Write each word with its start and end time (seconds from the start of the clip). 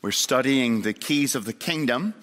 We're 0.00 0.12
studying 0.12 0.82
the 0.82 0.92
keys 0.92 1.34
of 1.34 1.44
the 1.44 1.52
kingdom. 1.52 2.14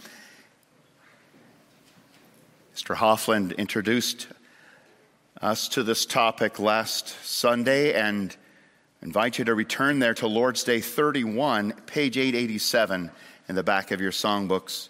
Mr. 2.73 2.96
Hoffland 2.96 3.57
introduced 3.57 4.28
us 5.41 5.67
to 5.70 5.83
this 5.83 6.05
topic 6.05 6.57
last 6.57 7.09
Sunday 7.25 7.93
and 7.93 8.33
invite 9.01 9.38
you 9.38 9.43
to 9.43 9.53
return 9.53 9.99
there 9.99 10.13
to 10.13 10.27
Lord's 10.27 10.63
Day 10.63 10.79
31, 10.79 11.73
page 11.85 12.17
887 12.17 13.11
in 13.50 13.55
the 13.55 13.64
back 13.64 13.92
of 13.92 14.00
your 14.00 14.14
songbooks, 14.14 14.88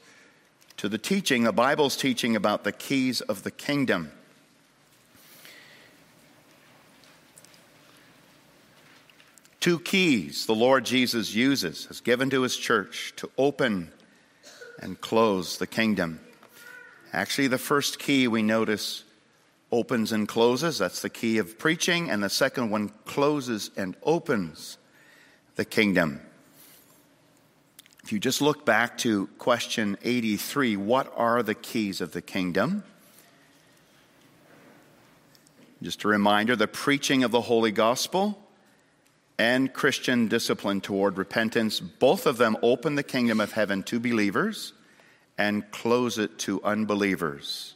to 0.77 0.87
the 0.87 0.99
teaching, 0.99 1.43
the 1.43 1.51
Bible's 1.51 1.97
teaching 1.97 2.35
about 2.35 2.63
the 2.63 2.71
keys 2.71 3.19
of 3.21 3.41
the 3.41 3.51
kingdom. 3.51 4.11
Two 9.65 9.79
keys 9.79 10.45
the 10.45 10.53
Lord 10.53 10.85
Jesus 10.85 11.33
uses, 11.33 11.85
has 11.85 11.99
given 11.99 12.29
to 12.29 12.43
his 12.43 12.55
church 12.55 13.13
to 13.15 13.31
open 13.35 13.91
and 14.79 15.01
close 15.01 15.57
the 15.57 15.65
kingdom. 15.65 16.19
Actually, 17.11 17.47
the 17.47 17.57
first 17.57 17.97
key 17.97 18.27
we 18.27 18.43
notice 18.43 19.03
opens 19.71 20.11
and 20.11 20.27
closes. 20.27 20.77
That's 20.77 21.01
the 21.01 21.09
key 21.09 21.39
of 21.39 21.57
preaching. 21.57 22.11
And 22.11 22.23
the 22.23 22.29
second 22.29 22.69
one 22.69 22.89
closes 23.05 23.71
and 23.75 23.95
opens 24.03 24.77
the 25.55 25.65
kingdom. 25.65 26.21
If 28.03 28.11
you 28.11 28.19
just 28.19 28.43
look 28.43 28.67
back 28.67 28.99
to 28.99 29.25
question 29.39 29.97
83, 30.03 30.77
what 30.77 31.11
are 31.17 31.41
the 31.41 31.55
keys 31.55 32.01
of 32.01 32.11
the 32.11 32.21
kingdom? 32.21 32.83
Just 35.81 36.03
a 36.03 36.07
reminder 36.07 36.55
the 36.55 36.67
preaching 36.67 37.23
of 37.23 37.31
the 37.31 37.41
Holy 37.41 37.71
Gospel 37.71 38.44
and 39.37 39.73
Christian 39.73 40.27
discipline 40.27 40.81
toward 40.81 41.17
repentance, 41.17 41.79
both 41.79 42.25
of 42.25 42.37
them 42.37 42.57
open 42.61 42.95
the 42.95 43.03
kingdom 43.03 43.39
of 43.39 43.51
heaven 43.51 43.83
to 43.83 43.99
believers 43.99 44.73
and 45.37 45.69
close 45.71 46.17
it 46.17 46.39
to 46.39 46.63
unbelievers. 46.63 47.73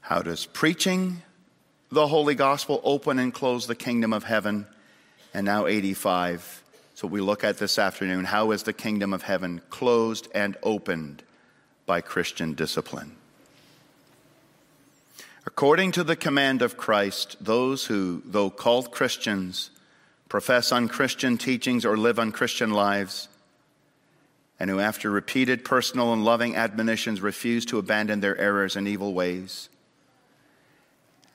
How 0.00 0.22
does 0.22 0.46
preaching 0.46 1.22
the 1.90 2.06
Holy 2.06 2.34
Gospel 2.34 2.80
open 2.84 3.18
and 3.18 3.32
close 3.34 3.66
the 3.66 3.74
kingdom 3.74 4.12
of 4.12 4.24
heaven? 4.24 4.66
And 5.34 5.44
now 5.44 5.66
85. 5.66 6.62
So 6.94 7.06
we 7.06 7.20
look 7.20 7.44
at 7.44 7.58
this 7.58 7.78
afternoon. 7.78 8.24
How 8.24 8.50
is 8.50 8.62
the 8.62 8.72
kingdom 8.72 9.12
of 9.12 9.22
heaven 9.22 9.60
closed 9.70 10.28
and 10.34 10.56
opened 10.62 11.22
by 11.86 12.00
Christian 12.00 12.54
discipline? 12.54 13.16
According 15.44 15.92
to 15.92 16.04
the 16.04 16.16
command 16.16 16.62
of 16.62 16.76
Christ, 16.76 17.36
those 17.40 17.86
who, 17.86 18.22
though 18.24 18.50
called 18.50 18.92
Christians, 18.92 19.70
profess 20.32 20.72
unchristian 20.72 21.36
teachings 21.36 21.84
or 21.84 21.94
live 21.94 22.18
unchristian 22.18 22.70
lives, 22.70 23.28
and 24.58 24.70
who, 24.70 24.80
after 24.80 25.10
repeated 25.10 25.62
personal 25.62 26.14
and 26.14 26.24
loving 26.24 26.56
admonitions, 26.56 27.20
refuse 27.20 27.66
to 27.66 27.76
abandon 27.76 28.20
their 28.20 28.38
errors 28.38 28.74
and 28.74 28.88
evil 28.88 29.12
ways, 29.12 29.68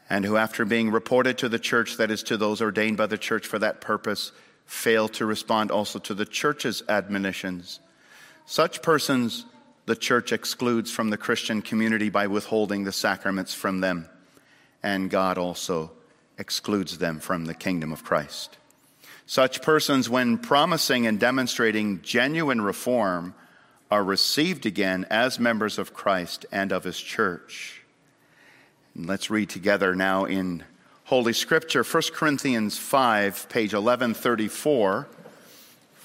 and 0.09 0.25
who, 0.25 0.35
after 0.35 0.65
being 0.65 0.89
reported 0.89 1.37
to 1.37 1.47
the 1.47 1.59
church, 1.59 1.97
that 1.97 2.09
is, 2.09 2.23
to 2.23 2.37
those 2.37 2.59
ordained 2.59 2.97
by 2.97 3.05
the 3.05 3.19
church 3.19 3.45
for 3.45 3.59
that 3.59 3.81
purpose, 3.81 4.31
fail 4.65 5.07
to 5.07 5.27
respond 5.27 5.69
also 5.69 5.99
to 5.99 6.15
the 6.15 6.25
church's 6.25 6.81
admonitions. 6.89 7.79
Such 8.47 8.81
persons 8.81 9.45
the 9.85 9.95
church 9.95 10.31
excludes 10.31 10.89
from 10.89 11.11
the 11.11 11.17
Christian 11.17 11.61
community 11.61 12.09
by 12.09 12.25
withholding 12.25 12.83
the 12.83 12.91
sacraments 12.91 13.53
from 13.53 13.79
them, 13.79 14.09
and 14.81 15.11
God 15.11 15.37
also 15.37 15.91
excludes 16.39 16.97
them 16.97 17.19
from 17.19 17.45
the 17.45 17.53
kingdom 17.53 17.93
of 17.93 18.03
Christ. 18.03 18.57
Such 19.29 19.61
persons, 19.61 20.09
when 20.09 20.37
promising 20.37 21.05
and 21.05 21.19
demonstrating 21.19 22.01
genuine 22.01 22.61
reform, 22.61 23.35
are 23.91 24.01
received 24.01 24.65
again 24.65 25.05
as 25.09 25.37
members 25.37 25.77
of 25.77 25.93
Christ 25.93 26.45
and 26.49 26.71
of 26.71 26.85
his 26.85 26.97
church. 26.97 27.83
And 28.95 29.05
let's 29.05 29.29
read 29.29 29.49
together 29.49 29.93
now 29.95 30.23
in 30.23 30.63
Holy 31.03 31.33
Scripture, 31.33 31.83
1 31.83 32.03
Corinthians 32.13 32.77
5, 32.77 33.49
page 33.49 33.73
1134. 33.73 35.07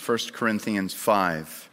1 0.05 0.19
Corinthians 0.33 0.93
5. 0.93 1.69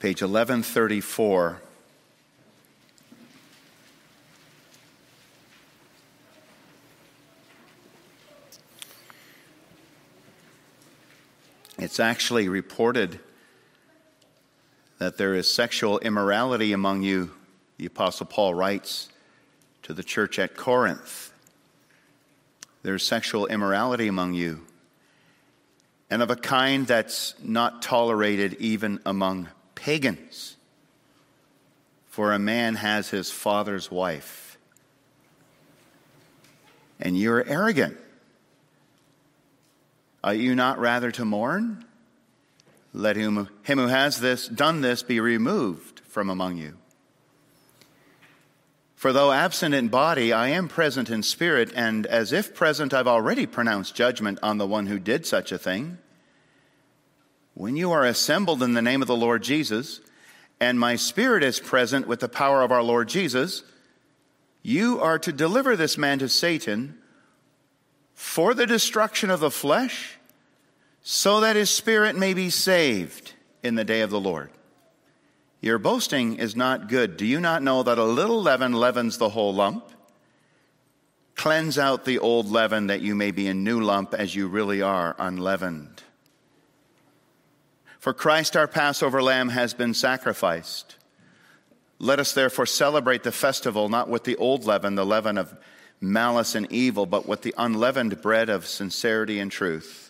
Page 0.00 0.22
1134. 0.22 1.60
It's 11.84 12.00
actually 12.00 12.48
reported 12.48 13.20
that 14.96 15.18
there 15.18 15.34
is 15.34 15.52
sexual 15.52 15.98
immorality 15.98 16.72
among 16.72 17.02
you, 17.02 17.32
the 17.76 17.84
Apostle 17.84 18.24
Paul 18.24 18.54
writes 18.54 19.10
to 19.82 19.92
the 19.92 20.02
church 20.02 20.38
at 20.38 20.56
Corinth. 20.56 21.30
There's 22.82 23.06
sexual 23.06 23.46
immorality 23.48 24.08
among 24.08 24.32
you, 24.32 24.62
and 26.08 26.22
of 26.22 26.30
a 26.30 26.36
kind 26.36 26.86
that's 26.86 27.34
not 27.42 27.82
tolerated 27.82 28.54
even 28.54 28.98
among 29.04 29.48
pagans. 29.74 30.56
For 32.06 32.32
a 32.32 32.38
man 32.38 32.76
has 32.76 33.10
his 33.10 33.30
father's 33.30 33.90
wife, 33.90 34.56
and 36.98 37.14
you're 37.18 37.44
arrogant. 37.46 37.98
Are 40.24 40.34
you 40.34 40.54
not 40.54 40.78
rather 40.78 41.10
to 41.10 41.24
mourn? 41.26 41.84
Let 42.94 43.14
him, 43.14 43.46
him 43.62 43.78
who 43.78 43.88
has 43.88 44.20
this 44.20 44.48
done 44.48 44.80
this 44.80 45.02
be 45.02 45.20
removed 45.20 46.00
from 46.08 46.30
among 46.30 46.56
you. 46.56 46.78
For 48.94 49.12
though 49.12 49.32
absent 49.32 49.74
in 49.74 49.88
body, 49.88 50.32
I 50.32 50.48
am 50.48 50.66
present 50.66 51.10
in 51.10 51.22
spirit, 51.22 51.70
and 51.76 52.06
as 52.06 52.32
if 52.32 52.54
present, 52.54 52.94
I've 52.94 53.06
already 53.06 53.44
pronounced 53.44 53.94
judgment 53.94 54.38
on 54.42 54.56
the 54.56 54.66
one 54.66 54.86
who 54.86 54.98
did 54.98 55.26
such 55.26 55.52
a 55.52 55.58
thing. 55.58 55.98
When 57.52 57.76
you 57.76 57.92
are 57.92 58.06
assembled 58.06 58.62
in 58.62 58.72
the 58.72 58.80
name 58.80 59.02
of 59.02 59.08
the 59.08 59.14
Lord 59.14 59.42
Jesus, 59.42 60.00
and 60.58 60.80
my 60.80 60.96
spirit 60.96 61.44
is 61.44 61.60
present 61.60 62.08
with 62.08 62.20
the 62.20 62.30
power 62.30 62.62
of 62.62 62.72
our 62.72 62.82
Lord 62.82 63.10
Jesus, 63.10 63.62
you 64.62 65.02
are 65.02 65.18
to 65.18 65.34
deliver 65.34 65.76
this 65.76 65.98
man 65.98 66.18
to 66.20 66.30
Satan 66.30 66.96
for 68.14 68.54
the 68.54 68.66
destruction 68.66 69.28
of 69.28 69.40
the 69.40 69.50
flesh, 69.50 70.13
so 71.06 71.40
that 71.40 71.54
his 71.54 71.68
spirit 71.68 72.16
may 72.16 72.32
be 72.32 72.48
saved 72.48 73.34
in 73.62 73.74
the 73.74 73.84
day 73.84 74.00
of 74.00 74.08
the 74.08 74.18
Lord. 74.18 74.50
Your 75.60 75.78
boasting 75.78 76.36
is 76.38 76.56
not 76.56 76.88
good. 76.88 77.18
Do 77.18 77.26
you 77.26 77.40
not 77.40 77.62
know 77.62 77.82
that 77.82 77.98
a 77.98 78.04
little 78.04 78.42
leaven 78.42 78.72
leavens 78.72 79.18
the 79.18 79.28
whole 79.28 79.54
lump? 79.54 79.86
Cleanse 81.36 81.78
out 81.78 82.06
the 82.06 82.18
old 82.18 82.50
leaven 82.50 82.86
that 82.86 83.02
you 83.02 83.14
may 83.14 83.32
be 83.32 83.48
a 83.48 83.54
new 83.54 83.80
lump 83.80 84.14
as 84.14 84.34
you 84.34 84.48
really 84.48 84.80
are 84.80 85.14
unleavened. 85.18 86.02
For 87.98 88.14
Christ 88.14 88.56
our 88.56 88.68
Passover 88.68 89.22
lamb 89.22 89.50
has 89.50 89.74
been 89.74 89.92
sacrificed. 89.92 90.96
Let 91.98 92.18
us 92.18 92.32
therefore 92.32 92.66
celebrate 92.66 93.24
the 93.24 93.32
festival 93.32 93.90
not 93.90 94.08
with 94.08 94.24
the 94.24 94.36
old 94.36 94.64
leaven, 94.64 94.94
the 94.94 95.04
leaven 95.04 95.36
of 95.36 95.54
malice 96.00 96.54
and 96.54 96.70
evil, 96.72 97.04
but 97.04 97.26
with 97.26 97.42
the 97.42 97.54
unleavened 97.58 98.22
bread 98.22 98.48
of 98.48 98.66
sincerity 98.66 99.38
and 99.38 99.52
truth. 99.52 100.03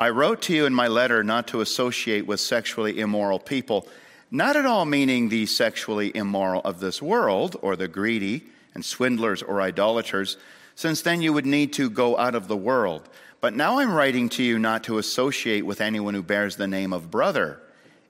I 0.00 0.10
wrote 0.10 0.42
to 0.42 0.54
you 0.54 0.64
in 0.64 0.74
my 0.74 0.86
letter 0.86 1.24
not 1.24 1.48
to 1.48 1.60
associate 1.60 2.24
with 2.24 2.38
sexually 2.38 3.00
immoral 3.00 3.40
people, 3.40 3.88
not 4.30 4.54
at 4.54 4.64
all 4.64 4.84
meaning 4.84 5.28
the 5.28 5.46
sexually 5.46 6.14
immoral 6.14 6.60
of 6.64 6.78
this 6.78 7.02
world, 7.02 7.56
or 7.62 7.74
the 7.74 7.88
greedy 7.88 8.44
and 8.74 8.84
swindlers 8.84 9.42
or 9.42 9.60
idolaters, 9.60 10.36
since 10.76 11.02
then 11.02 11.20
you 11.20 11.32
would 11.32 11.46
need 11.46 11.72
to 11.72 11.90
go 11.90 12.16
out 12.16 12.36
of 12.36 12.46
the 12.46 12.56
world. 12.56 13.08
But 13.40 13.54
now 13.54 13.80
I'm 13.80 13.92
writing 13.92 14.28
to 14.30 14.42
you 14.44 14.56
not 14.60 14.84
to 14.84 14.98
associate 14.98 15.66
with 15.66 15.80
anyone 15.80 16.14
who 16.14 16.22
bears 16.22 16.54
the 16.54 16.68
name 16.68 16.92
of 16.92 17.10
brother, 17.10 17.60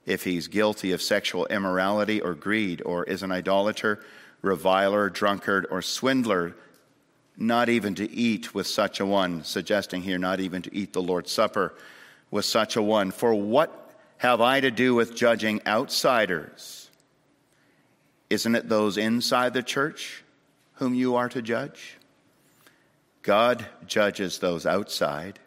if 0.05 0.23
he's 0.23 0.47
guilty 0.47 0.91
of 0.91 1.01
sexual 1.01 1.47
immorality 1.47 2.21
or 2.21 2.35
greed, 2.35 2.83
or 2.85 3.03
is 3.05 3.23
an 3.23 3.31
idolater, 3.31 3.99
reviler, 4.43 5.09
drunkard, 5.09 5.65
or 5.71 5.81
swindler 5.81 6.55
not 7.39 7.69
even 7.69 7.95
to 7.95 8.11
eat 8.11 8.53
with 8.53 8.67
such 8.67 8.99
a 8.99 9.05
one, 9.05 9.43
suggesting 9.43 10.01
here 10.01 10.19
not 10.19 10.41
even 10.41 10.61
to 10.61 10.75
eat 10.75 10.91
the 10.91 11.01
Lord's 11.01 11.31
Supper 11.31 11.73
with 12.29 12.45
such 12.45 12.75
a 12.75 12.81
one. 12.81 13.11
For 13.11 13.33
what 13.33 13.93
have 14.17 14.41
I 14.41 14.59
to 14.59 14.69
do 14.69 14.93
with 14.93 15.15
judging 15.15 15.61
outsiders? 15.65 16.89
Isn't 18.29 18.55
it 18.55 18.67
those 18.67 18.97
inside 18.97 19.53
the 19.53 19.63
church 19.63 20.23
whom 20.73 20.93
you 20.93 21.15
are 21.15 21.29
to 21.29 21.41
judge? 21.41 21.97
God 23.21 23.65
judges 23.87 24.39
those 24.39 24.65
outside. 24.65 25.39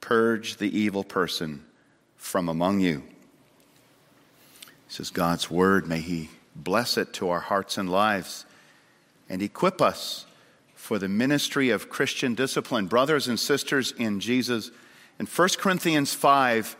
Purge 0.00 0.56
the 0.56 0.78
evil 0.78 1.04
person 1.04 1.64
from 2.16 2.48
among 2.48 2.80
you. 2.80 3.02
This 4.88 5.00
is 5.00 5.10
God's 5.10 5.50
word. 5.50 5.88
May 5.88 6.00
He 6.00 6.28
bless 6.54 6.98
it 6.98 7.14
to 7.14 7.30
our 7.30 7.40
hearts 7.40 7.78
and 7.78 7.90
lives 7.90 8.44
and 9.28 9.40
equip 9.40 9.80
us 9.80 10.26
for 10.92 10.98
the 10.98 11.08
ministry 11.08 11.70
of 11.70 11.88
Christian 11.88 12.34
discipline. 12.34 12.86
Brothers 12.86 13.26
and 13.26 13.40
sisters 13.40 13.92
in 13.92 14.20
Jesus, 14.20 14.70
in 15.18 15.24
1 15.24 15.48
Corinthians 15.56 16.12
5, 16.12 16.76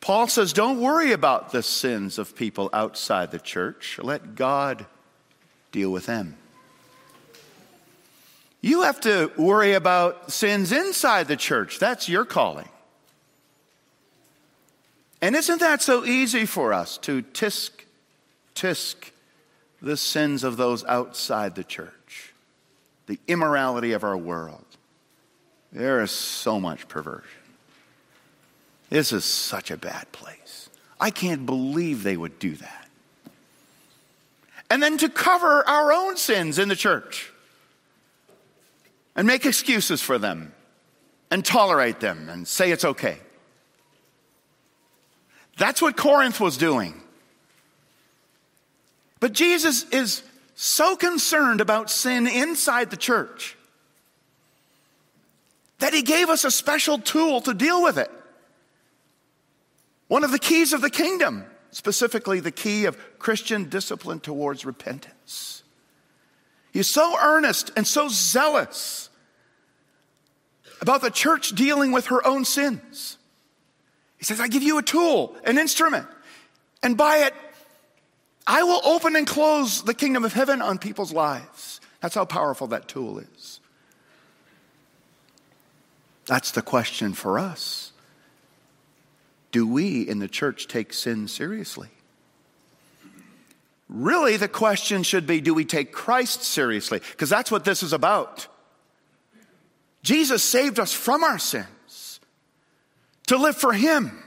Paul 0.00 0.26
says, 0.26 0.52
Don't 0.52 0.80
worry 0.80 1.12
about 1.12 1.52
the 1.52 1.62
sins 1.62 2.18
of 2.18 2.34
people 2.34 2.68
outside 2.72 3.30
the 3.30 3.38
church. 3.38 4.00
Let 4.02 4.34
God 4.34 4.84
deal 5.70 5.92
with 5.92 6.06
them. 6.06 6.36
You 8.60 8.82
have 8.82 9.00
to 9.02 9.30
worry 9.36 9.74
about 9.74 10.32
sins 10.32 10.72
inside 10.72 11.28
the 11.28 11.36
church. 11.36 11.78
That's 11.78 12.08
your 12.08 12.24
calling. 12.24 12.68
And 15.20 15.36
isn't 15.36 15.60
that 15.60 15.82
so 15.82 16.04
easy 16.04 16.46
for 16.46 16.72
us 16.72 16.98
to 16.98 17.22
tisk, 17.22 17.70
tisk 18.56 19.12
the 19.80 19.96
sins 19.96 20.42
of 20.42 20.56
those 20.56 20.84
outside 20.86 21.54
the 21.54 21.62
church, 21.62 22.31
the 23.12 23.20
immorality 23.28 23.92
of 23.92 24.04
our 24.04 24.16
world? 24.16 24.64
There 25.70 26.00
is 26.00 26.10
so 26.10 26.58
much 26.58 26.88
perversion. 26.88 27.28
This 28.88 29.12
is 29.12 29.26
such 29.26 29.70
a 29.70 29.76
bad 29.76 30.10
place. 30.12 30.70
I 30.98 31.10
can't 31.10 31.44
believe 31.44 32.02
they 32.02 32.16
would 32.16 32.38
do 32.38 32.56
that. 32.56 32.88
And 34.70 34.82
then 34.82 34.96
to 34.96 35.10
cover 35.10 35.68
our 35.68 35.92
own 35.92 36.16
sins 36.16 36.58
in 36.58 36.70
the 36.70 36.76
church 36.76 37.30
and 39.14 39.26
make 39.26 39.44
excuses 39.44 40.00
for 40.00 40.16
them 40.16 40.54
and 41.30 41.44
tolerate 41.44 42.00
them 42.00 42.30
and 42.30 42.48
say 42.48 42.70
it's 42.70 42.86
okay. 42.86 43.18
That's 45.58 45.82
what 45.82 45.98
Corinth 45.98 46.40
was 46.40 46.56
doing. 46.56 46.98
But 49.20 49.34
Jesus 49.34 49.84
is 49.90 50.22
so 50.54 50.96
concerned 50.96 51.60
about 51.60 51.90
sin 51.90 52.26
inside 52.26 52.90
the 52.90 52.96
church 52.96 53.56
that 55.78 55.92
he 55.92 56.02
gave 56.02 56.28
us 56.28 56.44
a 56.44 56.50
special 56.50 56.98
tool 56.98 57.40
to 57.40 57.54
deal 57.54 57.82
with 57.82 57.98
it. 57.98 58.10
One 60.08 60.24
of 60.24 60.30
the 60.30 60.38
keys 60.38 60.72
of 60.72 60.80
the 60.80 60.90
kingdom, 60.90 61.44
specifically 61.70 62.38
the 62.40 62.52
key 62.52 62.84
of 62.84 62.96
Christian 63.18 63.68
discipline 63.68 64.20
towards 64.20 64.64
repentance. 64.64 65.62
He's 66.72 66.88
so 66.88 67.16
earnest 67.20 67.72
and 67.76 67.86
so 67.86 68.08
zealous 68.08 69.10
about 70.80 71.00
the 71.00 71.10
church 71.10 71.50
dealing 71.50 71.92
with 71.92 72.06
her 72.06 72.26
own 72.26 72.44
sins 72.44 73.18
he 74.22 74.24
says, 74.24 74.38
I 74.38 74.46
give 74.46 74.62
you 74.62 74.78
a 74.78 74.82
tool, 74.82 75.34
an 75.42 75.58
instrument, 75.58 76.06
and 76.80 76.96
by 76.96 77.24
it, 77.26 77.34
I 78.46 78.62
will 78.64 78.80
open 78.84 79.16
and 79.16 79.26
close 79.26 79.82
the 79.82 79.94
kingdom 79.94 80.24
of 80.24 80.32
heaven 80.32 80.60
on 80.60 80.78
people's 80.78 81.12
lives. 81.12 81.80
That's 82.00 82.14
how 82.14 82.24
powerful 82.24 82.66
that 82.68 82.88
tool 82.88 83.18
is. 83.18 83.60
That's 86.26 86.50
the 86.50 86.62
question 86.62 87.14
for 87.14 87.38
us. 87.38 87.92
Do 89.52 89.66
we 89.66 90.02
in 90.02 90.18
the 90.18 90.28
church 90.28 90.66
take 90.66 90.92
sin 90.92 91.28
seriously? 91.28 91.90
Really, 93.88 94.38
the 94.38 94.48
question 94.48 95.02
should 95.02 95.26
be 95.26 95.40
do 95.40 95.52
we 95.52 95.66
take 95.66 95.92
Christ 95.92 96.42
seriously? 96.42 97.00
Because 97.10 97.28
that's 97.28 97.50
what 97.50 97.64
this 97.64 97.82
is 97.82 97.92
about. 97.92 98.48
Jesus 100.02 100.42
saved 100.42 100.80
us 100.80 100.92
from 100.92 101.22
our 101.22 101.38
sins 101.38 102.18
to 103.26 103.36
live 103.36 103.56
for 103.56 103.72
Him. 103.72 104.18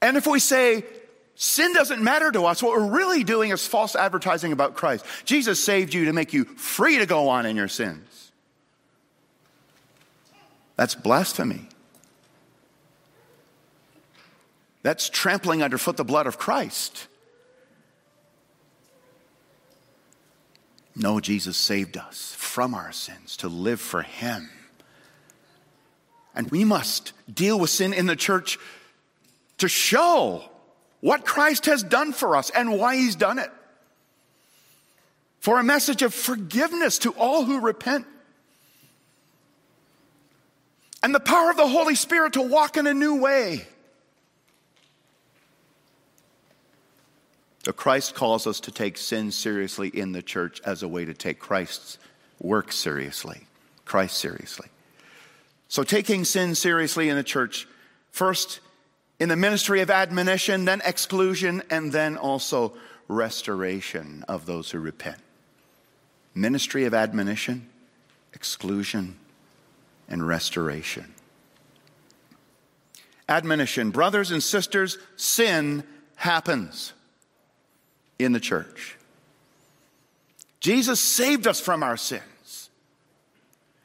And 0.00 0.16
if 0.16 0.26
we 0.26 0.38
say, 0.38 0.84
sin 1.44 1.74
doesn't 1.74 2.02
matter 2.02 2.32
to 2.32 2.46
us, 2.46 2.62
what 2.62 2.72
we're 2.72 2.90
really 2.90 3.22
doing 3.22 3.50
is 3.50 3.66
false 3.66 3.94
advertising 3.94 4.52
about 4.52 4.74
Christ. 4.74 5.04
Jesus 5.24 5.62
saved 5.62 5.92
you 5.92 6.06
to 6.06 6.12
make 6.12 6.32
you 6.32 6.44
free 6.44 6.98
to 6.98 7.06
go 7.06 7.28
on 7.28 7.46
in 7.46 7.54
your 7.56 7.68
sins. 7.68 8.32
That's 10.76 10.94
blasphemy. 10.94 11.68
That's 14.82 15.08
trampling 15.08 15.62
underfoot 15.62 15.96
the 15.96 16.04
blood 16.04 16.26
of 16.26 16.38
Christ. 16.38 17.06
No, 20.96 21.20
Jesus 21.20 21.56
saved 21.56 21.96
us 21.96 22.34
from 22.38 22.74
our 22.74 22.92
sins 22.92 23.36
to 23.38 23.48
live 23.48 23.80
for 23.80 24.02
Him. 24.02 24.48
And 26.34 26.50
we 26.50 26.64
must 26.64 27.12
deal 27.32 27.58
with 27.58 27.70
sin 27.70 27.92
in 27.92 28.06
the 28.06 28.16
church 28.16 28.58
to 29.58 29.68
show 29.68 30.44
what 31.04 31.26
Christ 31.26 31.66
has 31.66 31.82
done 31.82 32.14
for 32.14 32.34
us 32.34 32.48
and 32.48 32.78
why 32.78 32.96
he's 32.96 33.14
done 33.14 33.38
it. 33.38 33.50
For 35.38 35.58
a 35.58 35.62
message 35.62 36.00
of 36.00 36.14
forgiveness 36.14 36.96
to 37.00 37.10
all 37.10 37.44
who 37.44 37.60
repent. 37.60 38.06
And 41.02 41.14
the 41.14 41.20
power 41.20 41.50
of 41.50 41.58
the 41.58 41.68
Holy 41.68 41.94
Spirit 41.94 42.32
to 42.32 42.40
walk 42.40 42.78
in 42.78 42.86
a 42.86 42.94
new 42.94 43.20
way. 43.20 43.66
So 47.66 47.72
Christ 47.72 48.14
calls 48.14 48.46
us 48.46 48.58
to 48.60 48.70
take 48.70 48.96
sin 48.96 49.30
seriously 49.30 49.88
in 49.88 50.12
the 50.12 50.22
church 50.22 50.62
as 50.64 50.82
a 50.82 50.88
way 50.88 51.04
to 51.04 51.12
take 51.12 51.38
Christ's 51.38 51.98
work 52.40 52.72
seriously, 52.72 53.46
Christ 53.84 54.16
seriously. 54.16 54.68
So, 55.68 55.82
taking 55.82 56.24
sin 56.24 56.54
seriously 56.54 57.10
in 57.10 57.16
the 57.16 57.22
church, 57.22 57.68
first 58.10 58.60
in 59.18 59.28
the 59.28 59.36
ministry 59.36 59.80
of 59.80 59.90
admonition, 59.90 60.64
then 60.64 60.82
exclusion, 60.84 61.62
and 61.70 61.92
then 61.92 62.16
also 62.16 62.74
restoration 63.08 64.24
of 64.28 64.46
those 64.46 64.70
who 64.70 64.78
repent. 64.78 65.18
Ministry 66.34 66.84
of 66.84 66.94
admonition, 66.94 67.68
exclusion, 68.32 69.16
and 70.08 70.26
restoration. 70.26 71.14
Admonition. 73.28 73.90
Brothers 73.90 74.30
and 74.30 74.42
sisters, 74.42 74.98
sin 75.16 75.84
happens 76.16 76.92
in 78.18 78.32
the 78.32 78.40
church. 78.40 78.96
Jesus 80.60 81.00
saved 81.00 81.46
us 81.46 81.60
from 81.60 81.82
our 81.82 81.96
sins. 81.96 82.70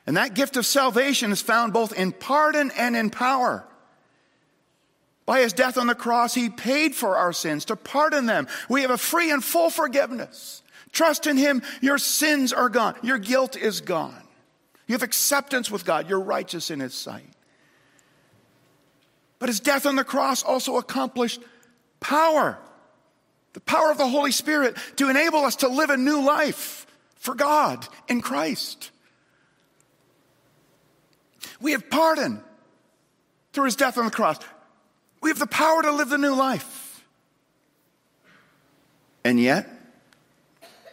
And 0.07 0.17
that 0.17 0.33
gift 0.33 0.57
of 0.57 0.65
salvation 0.65 1.31
is 1.31 1.41
found 1.41 1.71
both 1.71 1.93
in 1.93 2.11
pardon 2.11 2.71
and 2.71 2.95
in 2.95 3.09
power. 3.09 3.65
By 5.29 5.41
his 5.41 5.53
death 5.53 5.77
on 5.77 5.85
the 5.85 5.93
cross, 5.93 6.33
he 6.33 6.49
paid 6.49 6.95
for 6.95 7.15
our 7.15 7.33
sins 7.33 7.65
to 7.65 7.75
pardon 7.75 8.25
them. 8.25 8.47
We 8.67 8.81
have 8.81 8.89
a 8.89 8.97
free 8.97 9.29
and 9.29 9.43
full 9.43 9.69
forgiveness. 9.69 10.63
Trust 10.91 11.27
in 11.27 11.37
him, 11.37 11.61
your 11.81 11.99
sins 11.99 12.51
are 12.51 12.67
gone, 12.67 12.95
your 13.03 13.19
guilt 13.19 13.55
is 13.55 13.79
gone. 13.79 14.23
You 14.87 14.93
have 14.93 15.03
acceptance 15.03 15.69
with 15.69 15.85
God, 15.85 16.09
you're 16.09 16.19
righteous 16.19 16.71
in 16.71 16.79
his 16.79 16.95
sight. 16.95 17.29
But 19.37 19.49
his 19.49 19.59
death 19.59 19.85
on 19.85 19.95
the 19.95 20.03
cross 20.03 20.41
also 20.41 20.77
accomplished 20.77 21.43
power 21.99 22.57
the 23.53 23.59
power 23.59 23.91
of 23.91 23.99
the 23.99 24.07
Holy 24.07 24.31
Spirit 24.31 24.77
to 24.95 25.11
enable 25.11 25.45
us 25.45 25.57
to 25.57 25.67
live 25.67 25.91
a 25.91 25.97
new 25.97 26.23
life 26.23 26.87
for 27.17 27.35
God 27.35 27.87
in 28.07 28.21
Christ. 28.21 28.89
We 31.61 31.73
have 31.73 31.87
pardon 31.87 32.41
through 33.53 33.65
his 33.65 33.75
death 33.75 33.99
on 33.99 34.05
the 34.05 34.11
cross. 34.11 34.39
We 35.21 35.29
have 35.29 35.39
the 35.39 35.47
power 35.47 35.81
to 35.81 35.91
live 35.91 36.09
the 36.09 36.17
new 36.17 36.33
life. 36.33 37.03
And 39.23 39.39
yet, 39.39 39.67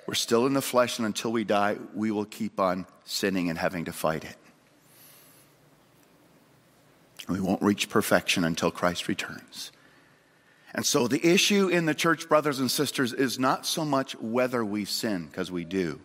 we're 0.07 0.15
still 0.15 0.47
in 0.47 0.53
the 0.53 0.63
flesh, 0.63 0.99
and 0.99 1.07
until 1.07 1.33
we 1.33 1.45
die, 1.45 1.77
we 1.95 2.11
will 2.11 2.25
keep 2.25 2.61
on 2.61 2.87
sinning 3.05 3.51
and 3.51 3.59
having 3.59 3.85
to 3.87 3.93
fight 3.93 4.25
it. 4.25 4.37
We 7.29 7.41
won't 7.41 7.63
reach 7.63 7.89
perfection 7.89 8.45
until 8.45 8.71
Christ 8.71 9.09
returns. 9.09 9.73
And 10.75 10.85
so 10.85 11.09
the 11.09 11.25
issue 11.27 11.69
in 11.69 11.87
the 11.87 11.95
church, 11.95 12.29
brothers 12.29 12.61
and 12.61 12.71
sisters, 12.71 13.13
is 13.13 13.39
not 13.39 13.65
so 13.65 13.85
much 13.85 14.15
whether 14.17 14.65
we 14.65 14.85
sin, 14.85 15.27
because 15.27 15.51
we 15.51 15.65
do. 15.65 16.01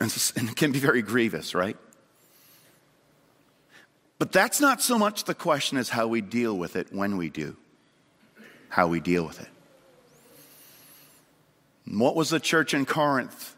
And 0.00 0.10
it 0.36 0.56
can 0.56 0.72
be 0.72 0.78
very 0.78 1.02
grievous, 1.02 1.54
right? 1.54 1.76
But 4.22 4.30
that's 4.30 4.60
not 4.60 4.80
so 4.80 5.00
much 5.00 5.24
the 5.24 5.34
question 5.34 5.78
as 5.78 5.88
how 5.88 6.06
we 6.06 6.20
deal 6.20 6.56
with 6.56 6.76
it 6.76 6.92
when 6.92 7.16
we 7.16 7.28
do. 7.28 7.56
How 8.68 8.86
we 8.86 9.00
deal 9.00 9.26
with 9.26 9.40
it. 9.40 9.48
And 11.86 11.98
what 11.98 12.14
was 12.14 12.30
the 12.30 12.38
church 12.38 12.72
in 12.72 12.86
Corinth 12.86 13.56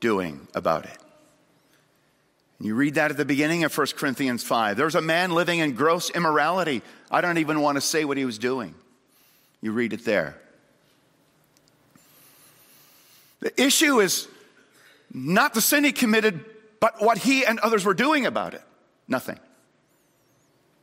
doing 0.00 0.48
about 0.52 0.84
it? 0.84 0.98
You 2.58 2.74
read 2.74 2.96
that 2.96 3.12
at 3.12 3.16
the 3.16 3.24
beginning 3.24 3.62
of 3.62 3.78
1 3.78 3.86
Corinthians 3.94 4.42
5. 4.42 4.76
There's 4.76 4.96
a 4.96 5.00
man 5.00 5.30
living 5.30 5.60
in 5.60 5.74
gross 5.74 6.10
immorality. 6.10 6.82
I 7.08 7.20
don't 7.20 7.38
even 7.38 7.60
want 7.60 7.76
to 7.76 7.80
say 7.80 8.04
what 8.04 8.16
he 8.16 8.24
was 8.24 8.38
doing. 8.38 8.74
You 9.60 9.70
read 9.70 9.92
it 9.92 10.04
there. 10.04 10.36
The 13.38 13.62
issue 13.62 14.00
is 14.00 14.26
not 15.14 15.54
the 15.54 15.60
sin 15.60 15.84
he 15.84 15.92
committed, 15.92 16.44
but 16.80 17.00
what 17.00 17.16
he 17.16 17.46
and 17.46 17.60
others 17.60 17.84
were 17.84 17.94
doing 17.94 18.26
about 18.26 18.54
it. 18.54 18.62
Nothing. 19.06 19.38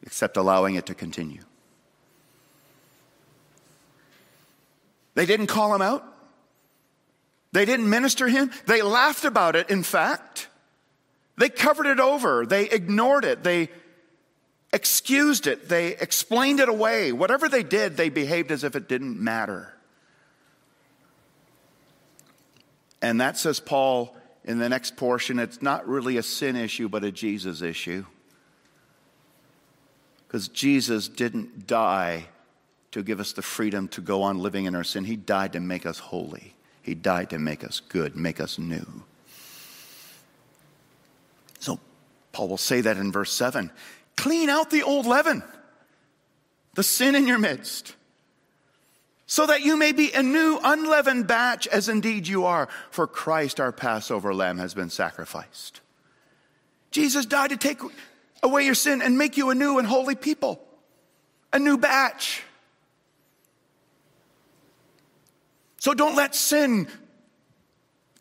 Except 0.06 0.38
allowing 0.38 0.76
it 0.76 0.86
to 0.88 0.94
continue. 0.94 1.42
They 5.16 5.26
didn't 5.26 5.48
call 5.48 5.74
him 5.74 5.82
out. 5.82 6.06
They 7.52 7.66
didn't 7.66 7.90
minister 7.90 8.28
him. 8.28 8.52
They 8.68 8.82
laughed 8.82 9.24
about 9.24 9.56
it, 9.56 9.70
in 9.70 9.82
fact. 9.82 10.50
They 11.38 11.50
covered 11.50 11.88
it 11.88 12.00
over. 12.00 12.46
They 12.46 12.70
ignored 12.70 13.26
it. 13.26 13.44
They 13.44 13.70
excused 14.74 15.48
it. 15.48 15.70
They 15.70 15.96
explained 15.96 16.60
it 16.60 16.68
away. 16.68 17.14
Whatever 17.14 17.48
they 17.48 17.64
did, 17.64 17.96
they 17.96 18.10
behaved 18.10 18.52
as 18.52 18.64
if 18.64 18.76
it 18.76 18.90
didn't 18.90 19.20
matter. 19.20 19.74
And 23.02 23.22
that 23.22 23.38
says 23.38 23.60
Paul 23.60 24.16
in 24.44 24.60
the 24.60 24.70
next 24.70 24.96
portion, 24.96 25.40
it's 25.40 25.62
not 25.62 25.88
really 25.88 26.18
a 26.18 26.24
sin 26.24 26.56
issue, 26.56 26.90
but 26.90 27.04
a 27.04 27.12
Jesus 27.12 27.62
issue. 27.62 28.06
Because 30.28 30.48
Jesus 30.48 31.08
didn't 31.08 31.68
die 31.68 32.26
to 32.92 33.04
give 33.04 33.20
us 33.20 33.34
the 33.34 33.42
freedom 33.42 33.88
to 33.90 34.02
go 34.02 34.24
on 34.24 34.40
living 34.40 34.66
in 34.66 34.76
our 34.76 34.84
sin, 34.84 35.04
He 35.04 35.16
died 35.16 35.54
to 35.54 35.60
make 35.60 35.86
us 35.86 36.00
holy. 36.00 36.56
He 36.82 36.96
died 36.96 37.32
to 37.32 37.40
make 37.40 37.64
us 37.64 37.80
good, 37.80 38.16
make 38.16 38.40
us 38.40 38.60
new. 38.60 39.04
So 41.60 41.80
Paul 42.32 42.50
will 42.50 42.58
say 42.58 42.82
that 42.82 42.98
in 42.98 43.12
verse 43.12 43.32
7 43.32 43.72
clean 44.16 44.50
out 44.50 44.70
the 44.70 44.84
old 44.84 45.06
leaven, 45.06 45.44
the 46.76 46.84
sin 46.84 47.16
in 47.16 47.28
your 47.28 47.40
midst 47.40 47.96
so 49.28 49.46
that 49.46 49.62
you 49.62 49.76
may 49.76 49.92
be 49.92 50.12
a 50.12 50.22
new 50.22 50.60
unleavened 50.64 51.28
batch, 51.28 51.68
as 51.68 51.90
indeed 51.90 52.28
you 52.28 52.46
are, 52.46 52.70
for 52.92 53.08
Christ 53.08 53.60
our 53.60 53.72
Passover 53.72 54.34
lamb 54.34 54.58
has 54.60 54.74
been 54.74 54.90
sacrificed. 54.90 55.82
Jesus 56.92 57.26
died 57.26 57.50
to 57.50 57.58
take 57.58 57.80
away 58.44 58.66
your 58.66 58.76
sin 58.76 59.02
and 59.02 59.18
make 59.18 59.38
you 59.38 59.50
a 59.50 59.56
new 59.56 59.80
and 59.80 59.88
holy 59.88 60.16
people, 60.16 60.62
a 61.52 61.60
new 61.60 61.78
batch. 61.78 62.44
So 65.80 65.94
don't 65.94 66.16
let 66.16 66.34
sin 66.36 66.88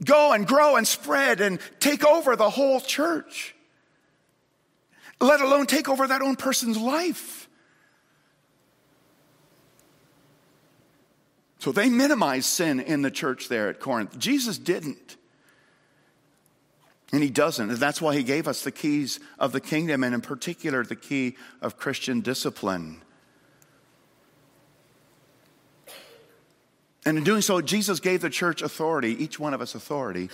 go 0.04 0.33
and 0.33 0.47
grow 0.47 0.76
and 0.76 0.87
spread 0.87 1.40
and 1.40 1.59
take 1.80 2.04
over 2.04 2.37
the 2.37 2.50
whole 2.50 2.80
church, 2.80 3.54
let 5.21 5.40
alone 5.40 5.66
take 5.66 5.88
over 5.88 6.06
that 6.06 6.21
own 6.21 6.37
person's 6.37 6.76
life. 6.76 7.49
So 11.59 11.73
they 11.73 11.88
minimized 11.88 12.44
sin 12.44 12.78
in 12.78 13.00
the 13.00 13.11
church 13.11 13.49
there 13.49 13.71
at 13.71 13.80
Corinth. 13.80 14.18
Jesus 14.18 14.59
didn't. 14.59 15.16
And 17.14 17.23
he 17.23 17.30
doesn't. 17.30 17.71
And 17.71 17.78
that's 17.78 18.02
why 18.02 18.16
he 18.16 18.25
gave 18.25 18.49
us 18.49 18.64
the 18.64 18.73
keys 18.73 19.21
of 19.38 19.52
the 19.52 19.61
kingdom, 19.61 20.02
and 20.02 20.16
in 20.16 20.21
particular, 20.21 20.83
the 20.83 20.97
key 20.97 21.37
of 21.62 21.76
Christian 21.76 22.23
discipline. 22.23 23.02
And 27.06 27.16
in 27.16 27.23
doing 27.23 27.40
so, 27.40 27.61
Jesus 27.61 28.00
gave 28.00 28.21
the 28.21 28.30
church 28.30 28.62
authority, 28.62 29.11
each 29.23 29.38
one 29.38 29.54
of 29.54 29.61
us 29.61 29.76
authority, 29.76 30.28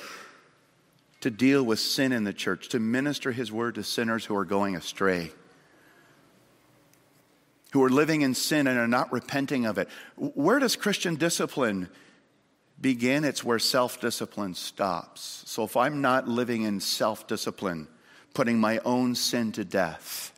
to 1.21 1.29
deal 1.29 1.63
with 1.63 1.81
sin 1.81 2.13
in 2.13 2.25
the 2.25 2.33
church, 2.33 2.71
to 2.71 2.81
minister 2.81 3.31
his 3.31 3.53
word 3.53 3.75
to 3.75 3.83
sinners 3.83 4.25
who 4.25 4.35
are 4.35 4.47
going 4.47 4.75
astray 4.75 5.33
who 7.73 7.85
are 7.85 7.91
living 7.91 8.23
in 8.23 8.35
sin 8.35 8.67
and 8.67 8.77
are 8.77 8.89
not 8.89 9.13
repenting 9.13 9.65
of 9.65 9.79
it. 9.79 9.89
Where 10.17 10.59
does 10.59 10.75
Christian 10.75 11.15
discipline 11.15 11.89
begin? 12.81 13.25
It's 13.25 13.45
where 13.45 13.59
self 13.59 14.01
discipline 14.01 14.55
stops. 14.55 15.43
So 15.47 15.65
if 15.65 15.77
I'm 15.77 16.01
not 16.01 16.29
living 16.29 16.63
in 16.63 16.81
self 16.81 17.27
discipline, 17.27 17.89
putting 18.35 18.59
my 18.59 18.79
own 18.85 19.15
sin 19.15 19.53
to 19.53 19.65
death, 19.65 20.33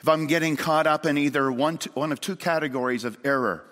if 0.00 0.08
I'm 0.08 0.26
getting 0.26 0.56
caught 0.56 0.86
up 0.86 1.04
in 1.04 1.18
either 1.18 1.52
one, 1.52 1.78
one 1.94 2.12
of 2.12 2.20
two 2.20 2.36
categories 2.36 3.04
of 3.04 3.18
error 3.24 3.64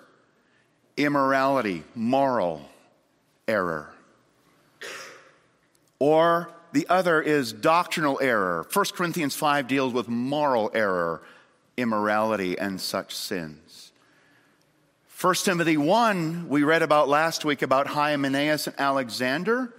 immorality, 0.97 1.83
moral 1.95 2.61
error, 3.47 3.89
or 5.97 6.51
the 6.71 6.85
other 6.89 7.21
is 7.21 7.51
doctrinal 7.53 8.19
error. 8.21 8.65
1 8.71 8.85
Corinthians 8.93 9.35
5 9.35 9.67
deals 9.67 9.93
with 9.93 10.07
moral 10.07 10.69
error, 10.73 11.21
immorality, 11.77 12.57
and 12.59 12.79
such 12.79 13.15
sins. 13.15 13.68
1 15.19 15.33
Timothy 15.35 15.75
1, 15.75 16.47
we 16.47 16.63
read 16.63 16.81
about 16.81 17.09
last 17.09 17.43
week 17.43 17.61
about 17.61 17.87
Hymenaeus 17.87 18.67
and 18.67 18.79
Alexander, 18.79 19.73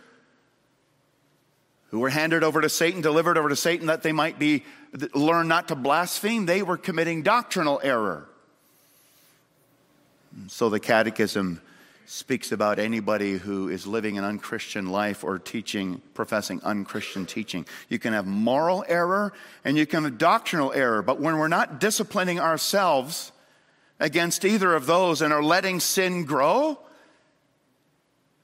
who 1.89 2.01
were 2.01 2.11
handed 2.11 2.45
over 2.45 2.61
to 2.61 2.69
Satan, 2.69 3.01
delivered 3.01 3.39
over 3.39 3.49
to 3.49 3.57
Satan 3.57 3.87
that 3.87 4.03
they 4.03 4.13
might 4.13 4.39
be 4.39 4.65
learn 5.15 5.49
not 5.49 5.69
to 5.69 5.75
blaspheme. 5.75 6.45
They 6.45 6.63
were 6.63 6.77
committing 6.77 7.23
doctrinal 7.23 7.81
error. 7.83 8.29
So 10.49 10.69
the 10.69 10.79
catechism 10.79 11.63
speaks 12.05 12.53
about 12.53 12.79
anybody 12.79 13.39
who 13.39 13.71
is 13.71 13.87
living 13.87 14.19
an 14.19 14.25
unchristian 14.25 14.91
life 14.91 15.25
or 15.25 15.39
teaching, 15.39 16.03
professing 16.13 16.61
unchristian 16.65 17.25
teaching. 17.25 17.65
You 17.89 17.99
can 17.99 18.13
have 18.13 18.27
moral 18.27 18.85
error 18.87 19.33
and 19.65 19.79
you 19.79 19.87
can 19.87 20.05
have 20.05 20.19
doctrinal 20.19 20.71
error, 20.75 21.01
but 21.01 21.19
when 21.19 21.39
we're 21.39 21.49
not 21.49 21.81
disciplining 21.81 22.39
ourselves 22.39 23.33
against 24.01 24.45
either 24.45 24.75
of 24.75 24.87
those 24.87 25.23
and 25.23 25.33
are 25.33 25.43
letting 25.43 25.79
sin 25.79 26.25
grow 26.25 26.79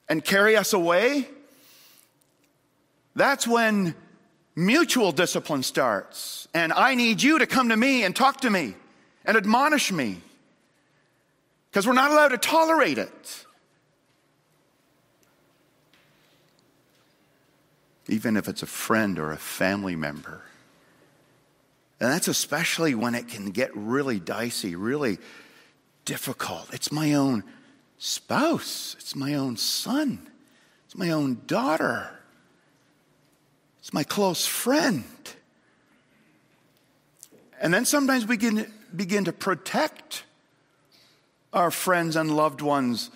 and 0.08 0.24
carry 0.24 0.56
us 0.56 0.72
away, 0.72 1.26
that's 3.16 3.46
when 3.46 3.94
mutual 4.54 5.10
discipline 5.10 5.64
starts. 5.64 6.46
And 6.54 6.72
I 6.72 6.94
need 6.94 7.22
you 7.22 7.40
to 7.40 7.46
come 7.46 7.70
to 7.70 7.76
me 7.76 8.04
and 8.04 8.14
talk 8.14 8.42
to 8.42 8.50
me 8.50 8.74
and 9.24 9.36
admonish 9.36 9.90
me 9.90 10.20
because 11.70 11.86
we're 11.86 11.94
not 11.94 12.12
allowed 12.12 12.28
to 12.28 12.38
tolerate 12.38 12.98
it. 12.98 13.46
even 18.08 18.36
if 18.36 18.48
it's 18.48 18.62
a 18.62 18.66
friend 18.66 19.18
or 19.18 19.32
a 19.32 19.36
family 19.36 19.96
member. 19.96 20.42
And 21.98 22.12
that's 22.12 22.28
especially 22.28 22.94
when 22.94 23.14
it 23.14 23.28
can 23.28 23.50
get 23.50 23.70
really 23.74 24.20
dicey, 24.20 24.76
really 24.76 25.18
difficult. 26.06 26.72
It's 26.72 26.90
my 26.90 27.12
own 27.12 27.44
spouse, 27.98 28.96
it's 28.98 29.14
my 29.14 29.34
own 29.34 29.58
son, 29.58 30.26
it's 30.86 30.96
my 30.96 31.10
own 31.10 31.42
daughter, 31.46 32.08
it's 33.80 33.92
my 33.92 34.04
close 34.04 34.46
friend. 34.46 35.04
And 37.60 37.74
then 37.74 37.84
sometimes 37.84 38.26
we 38.26 38.36
begin, 38.36 38.72
begin 38.94 39.24
to 39.26 39.32
protect 39.32 40.24
our 41.52 41.70
friends 41.70 42.16
and 42.16 42.34
loved 42.34 42.62
ones 42.62 43.10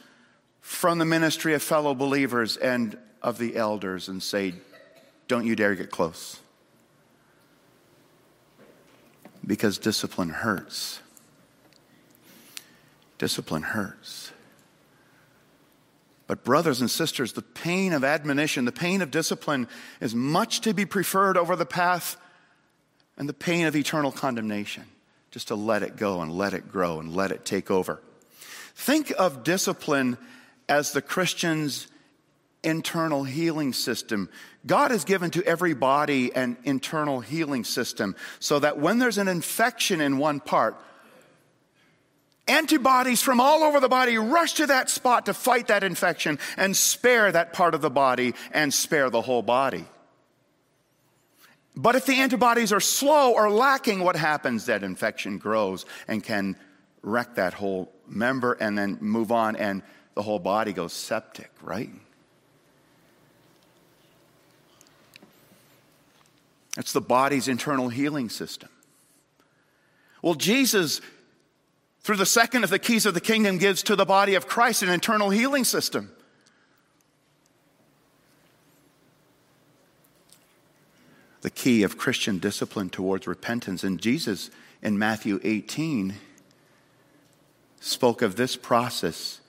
from 0.60 0.98
the 0.98 1.04
ministry 1.04 1.54
of 1.54 1.62
fellow 1.62 1.94
believers 1.94 2.56
and 2.56 2.98
of 3.22 3.38
the 3.38 3.56
elders 3.56 4.08
and 4.08 4.22
say, 4.22 4.54
don't 5.28 5.46
you 5.46 5.54
dare 5.54 5.74
get 5.74 5.90
close. 5.90 6.40
Because 9.46 9.78
discipline 9.78 10.30
hurts. 10.30 11.00
Discipline 13.20 13.62
hurts. 13.62 14.32
But, 16.26 16.42
brothers 16.42 16.80
and 16.80 16.90
sisters, 16.90 17.34
the 17.34 17.42
pain 17.42 17.92
of 17.92 18.02
admonition, 18.02 18.64
the 18.64 18.72
pain 18.72 19.02
of 19.02 19.10
discipline 19.10 19.68
is 20.00 20.14
much 20.14 20.62
to 20.62 20.72
be 20.72 20.86
preferred 20.86 21.36
over 21.36 21.54
the 21.54 21.66
path 21.66 22.16
and 23.18 23.28
the 23.28 23.34
pain 23.34 23.66
of 23.66 23.76
eternal 23.76 24.10
condemnation. 24.10 24.84
Just 25.32 25.48
to 25.48 25.54
let 25.54 25.82
it 25.82 25.98
go 25.98 26.22
and 26.22 26.32
let 26.32 26.54
it 26.54 26.72
grow 26.72 26.98
and 26.98 27.14
let 27.14 27.30
it 27.30 27.44
take 27.44 27.70
over. 27.70 28.00
Think 28.74 29.12
of 29.18 29.44
discipline 29.44 30.16
as 30.66 30.92
the 30.92 31.02
Christian's 31.02 31.88
internal 32.62 33.24
healing 33.24 33.74
system. 33.74 34.30
God 34.66 34.92
has 34.92 35.04
given 35.04 35.30
to 35.32 35.44
every 35.44 35.74
body 35.74 36.34
an 36.34 36.56
internal 36.64 37.20
healing 37.20 37.64
system 37.64 38.16
so 38.38 38.58
that 38.60 38.78
when 38.78 38.98
there's 38.98 39.18
an 39.18 39.28
infection 39.28 40.00
in 40.00 40.16
one 40.16 40.40
part, 40.40 40.80
antibodies 42.50 43.22
from 43.22 43.40
all 43.40 43.62
over 43.62 43.80
the 43.80 43.88
body 43.88 44.18
rush 44.18 44.54
to 44.54 44.66
that 44.66 44.90
spot 44.90 45.26
to 45.26 45.34
fight 45.34 45.68
that 45.68 45.84
infection 45.84 46.38
and 46.56 46.76
spare 46.76 47.30
that 47.32 47.52
part 47.52 47.74
of 47.74 47.80
the 47.80 47.90
body 47.90 48.34
and 48.52 48.74
spare 48.74 49.08
the 49.08 49.22
whole 49.22 49.42
body. 49.42 49.84
But 51.76 51.94
if 51.94 52.04
the 52.04 52.20
antibodies 52.20 52.72
are 52.72 52.80
slow 52.80 53.32
or 53.32 53.50
lacking, 53.50 54.00
what 54.00 54.16
happens? 54.16 54.66
That 54.66 54.82
infection 54.82 55.38
grows 55.38 55.86
and 56.08 56.22
can 56.22 56.56
wreck 57.02 57.36
that 57.36 57.54
whole 57.54 57.92
member 58.06 58.52
and 58.54 58.76
then 58.76 58.98
move 59.00 59.32
on, 59.32 59.56
and 59.56 59.82
the 60.14 60.22
whole 60.22 60.40
body 60.40 60.72
goes 60.72 60.92
septic, 60.92 61.50
right? 61.62 61.90
It's 66.76 66.92
the 66.92 67.00
body's 67.00 67.48
internal 67.48 67.88
healing 67.88 68.28
system. 68.28 68.68
Well, 70.22 70.34
Jesus, 70.34 71.00
through 72.10 72.16
the 72.16 72.26
second 72.26 72.64
of 72.64 72.70
the 72.70 72.78
keys 72.80 73.06
of 73.06 73.14
the 73.14 73.20
kingdom, 73.20 73.56
gives 73.56 73.84
to 73.84 73.94
the 73.94 74.04
body 74.04 74.34
of 74.34 74.48
Christ 74.48 74.82
an 74.82 74.88
internal 74.88 75.30
healing 75.30 75.62
system. 75.62 76.10
The 81.42 81.50
key 81.50 81.84
of 81.84 81.96
Christian 81.96 82.40
discipline 82.40 82.90
towards 82.90 83.28
repentance. 83.28 83.84
And 83.84 84.00
Jesus, 84.00 84.50
in 84.82 84.98
Matthew 84.98 85.38
18, 85.44 86.16
spoke 87.78 88.22
of 88.22 88.34
this 88.34 88.56
process. 88.56 89.40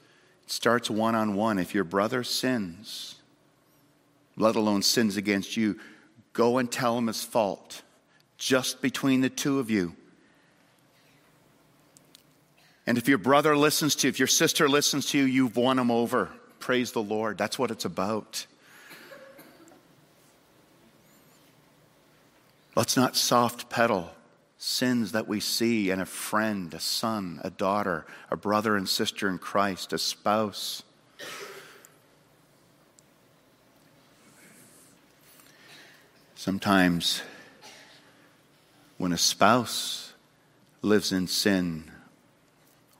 It 0.43 0.51
starts 0.51 0.87
one 0.87 1.15
on 1.15 1.33
one. 1.33 1.57
If 1.57 1.73
your 1.73 1.83
brother 1.83 2.23
sins, 2.23 3.15
let 4.37 4.55
alone 4.55 4.83
sins 4.83 5.17
against 5.17 5.57
you, 5.57 5.79
go 6.33 6.59
and 6.59 6.71
tell 6.71 6.95
him 6.99 7.07
his 7.07 7.23
fault, 7.23 7.81
just 8.37 8.83
between 8.83 9.21
the 9.21 9.31
two 9.31 9.57
of 9.57 9.71
you. 9.71 9.95
And 12.91 12.97
if 12.97 13.07
your 13.07 13.19
brother 13.19 13.55
listens 13.55 13.95
to 13.95 14.07
you, 14.07 14.09
if 14.09 14.19
your 14.19 14.27
sister 14.27 14.67
listens 14.67 15.05
to 15.11 15.17
you, 15.17 15.23
you've 15.23 15.55
won 15.55 15.79
him 15.79 15.89
over. 15.89 16.27
Praise 16.59 16.91
the 16.91 17.01
Lord. 17.01 17.37
That's 17.37 17.57
what 17.57 17.71
it's 17.71 17.85
about. 17.85 18.45
Let's 22.75 22.97
not 22.97 23.15
soft 23.15 23.69
pedal 23.69 24.09
sins 24.57 25.13
that 25.13 25.25
we 25.25 25.39
see 25.39 25.89
in 25.89 26.01
a 26.01 26.05
friend, 26.05 26.73
a 26.73 26.81
son, 26.81 27.39
a 27.45 27.49
daughter, 27.49 28.05
a 28.29 28.35
brother 28.35 28.75
and 28.75 28.89
sister 28.89 29.29
in 29.29 29.37
Christ, 29.37 29.93
a 29.93 29.97
spouse. 29.97 30.83
Sometimes, 36.35 37.21
when 38.97 39.13
a 39.13 39.17
spouse 39.17 40.11
lives 40.81 41.13
in 41.13 41.27
sin, 41.27 41.90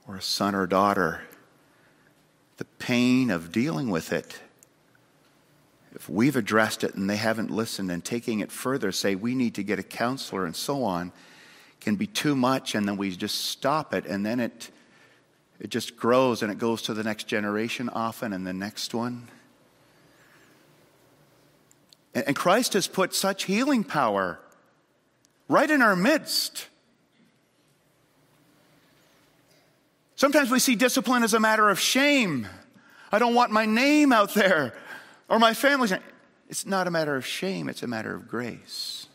or 0.06 0.16
a 0.16 0.22
son 0.22 0.54
or 0.54 0.66
daughter, 0.66 1.22
the 2.56 2.64
pain 2.64 3.30
of 3.30 3.52
dealing 3.52 3.90
with 3.90 4.12
it, 4.12 4.40
if 5.94 6.08
we've 6.08 6.36
addressed 6.36 6.84
it 6.84 6.94
and 6.94 7.08
they 7.08 7.16
haven't 7.16 7.50
listened 7.50 7.90
and 7.90 8.04
taking 8.04 8.40
it 8.40 8.50
further, 8.50 8.92
say 8.92 9.14
we 9.14 9.34
need 9.34 9.54
to 9.54 9.62
get 9.62 9.78
a 9.78 9.82
counselor 9.82 10.46
and 10.46 10.56
so 10.56 10.84
on, 10.84 11.12
can 11.80 11.96
be 11.96 12.06
too 12.06 12.34
much 12.34 12.74
and 12.74 12.86
then 12.88 12.96
we 12.96 13.14
just 13.14 13.46
stop 13.46 13.92
it 13.92 14.06
and 14.06 14.24
then 14.24 14.40
it 14.40 14.70
it 15.62 15.70
just 15.70 15.96
grows 15.96 16.42
and 16.42 16.50
it 16.50 16.58
goes 16.58 16.82
to 16.82 16.94
the 16.94 17.04
next 17.04 17.28
generation 17.28 17.88
often 17.88 18.32
and 18.32 18.44
the 18.44 18.52
next 18.52 18.94
one. 18.94 19.28
And, 22.16 22.26
and 22.26 22.36
Christ 22.36 22.72
has 22.72 22.88
put 22.88 23.14
such 23.14 23.44
healing 23.44 23.84
power 23.84 24.40
right 25.48 25.70
in 25.70 25.80
our 25.80 25.94
midst. 25.94 26.66
Sometimes 30.22 30.52
we 30.52 30.60
see 30.60 30.76
discipline 30.76 31.24
as 31.24 31.34
a 31.34 31.40
matter 31.40 31.68
of 31.68 31.80
shame. 31.80 32.46
I 33.10 33.18
don't 33.18 33.34
want 33.34 33.50
my 33.50 33.66
name 33.66 34.12
out 34.12 34.34
there 34.34 34.72
or 35.28 35.40
my 35.40 35.52
family's 35.52 35.90
name. 35.90 36.00
It's 36.48 36.64
not 36.64 36.86
a 36.86 36.92
matter 36.92 37.16
of 37.16 37.26
shame, 37.26 37.68
it's 37.68 37.82
a 37.82 37.88
matter 37.88 38.14
of 38.14 38.28
grace. 38.28 39.08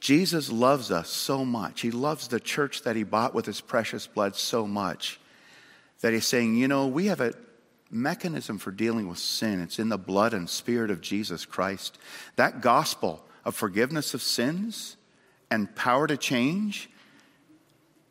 Jesus 0.00 0.50
loves 0.50 0.90
us 0.90 1.10
so 1.10 1.44
much. 1.44 1.82
He 1.82 1.90
loves 1.90 2.28
the 2.28 2.40
church 2.40 2.80
that 2.84 2.96
he 2.96 3.02
bought 3.02 3.34
with 3.34 3.44
his 3.44 3.60
precious 3.60 4.06
blood 4.06 4.36
so 4.36 4.66
much 4.66 5.20
that 6.00 6.14
he's 6.14 6.24
saying, 6.24 6.56
you 6.56 6.66
know, 6.66 6.86
we 6.86 7.04
have 7.08 7.20
a 7.20 7.34
mechanism 7.90 8.56
for 8.56 8.70
dealing 8.70 9.06
with 9.06 9.18
sin. 9.18 9.60
It's 9.60 9.78
in 9.78 9.90
the 9.90 9.98
blood 9.98 10.32
and 10.32 10.48
spirit 10.48 10.90
of 10.90 11.02
Jesus 11.02 11.44
Christ. 11.44 11.98
That 12.36 12.62
gospel 12.62 13.22
of 13.44 13.54
forgiveness 13.54 14.14
of 14.14 14.22
sins 14.22 14.96
and 15.50 15.76
power 15.76 16.06
to 16.06 16.16
change 16.16 16.88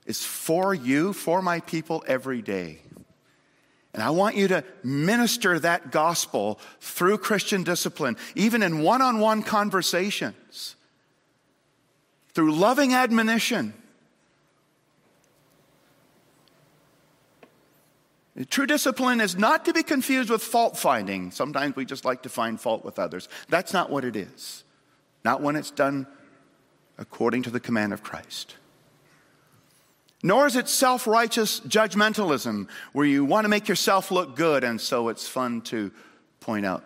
is 0.05 0.23
for 0.23 0.73
you, 0.73 1.13
for 1.13 1.41
my 1.41 1.59
people 1.61 2.03
every 2.07 2.41
day. 2.41 2.79
And 3.93 4.01
I 4.01 4.09
want 4.09 4.35
you 4.35 4.47
to 4.47 4.63
minister 4.83 5.59
that 5.59 5.91
gospel 5.91 6.59
through 6.79 7.19
Christian 7.19 7.63
discipline, 7.63 8.17
even 8.35 8.63
in 8.63 8.81
one 8.81 9.01
on 9.01 9.19
one 9.19 9.43
conversations, 9.43 10.75
through 12.33 12.53
loving 12.53 12.93
admonition. 12.93 13.73
True 18.49 18.65
discipline 18.65 19.21
is 19.21 19.37
not 19.37 19.65
to 19.65 19.73
be 19.73 19.83
confused 19.83 20.31
with 20.31 20.41
fault 20.41 20.75
finding. 20.75 21.29
Sometimes 21.29 21.75
we 21.75 21.85
just 21.85 22.03
like 22.03 22.23
to 22.23 22.29
find 22.29 22.59
fault 22.59 22.83
with 22.83 22.97
others. 22.97 23.29
That's 23.47 23.73
not 23.73 23.91
what 23.91 24.03
it 24.03 24.15
is. 24.15 24.63
Not 25.23 25.41
when 25.41 25.55
it's 25.55 25.69
done 25.69 26.07
according 26.97 27.43
to 27.43 27.51
the 27.51 27.59
command 27.59 27.93
of 27.93 28.01
Christ. 28.01 28.55
Nor 30.25 30.47
is 30.47 30.55
it 30.55 30.69
self 30.69 31.05
righteous 31.05 31.59
judgmentalism 31.59 32.69
where 32.93 33.05
you 33.05 33.25
want 33.25 33.43
to 33.43 33.49
make 33.49 33.67
yourself 33.67 34.09
look 34.09 34.37
good 34.37 34.63
and 34.63 34.79
so 34.79 35.09
it's 35.09 35.27
fun 35.27 35.61
to 35.63 35.91
point 36.39 36.65
out 36.65 36.85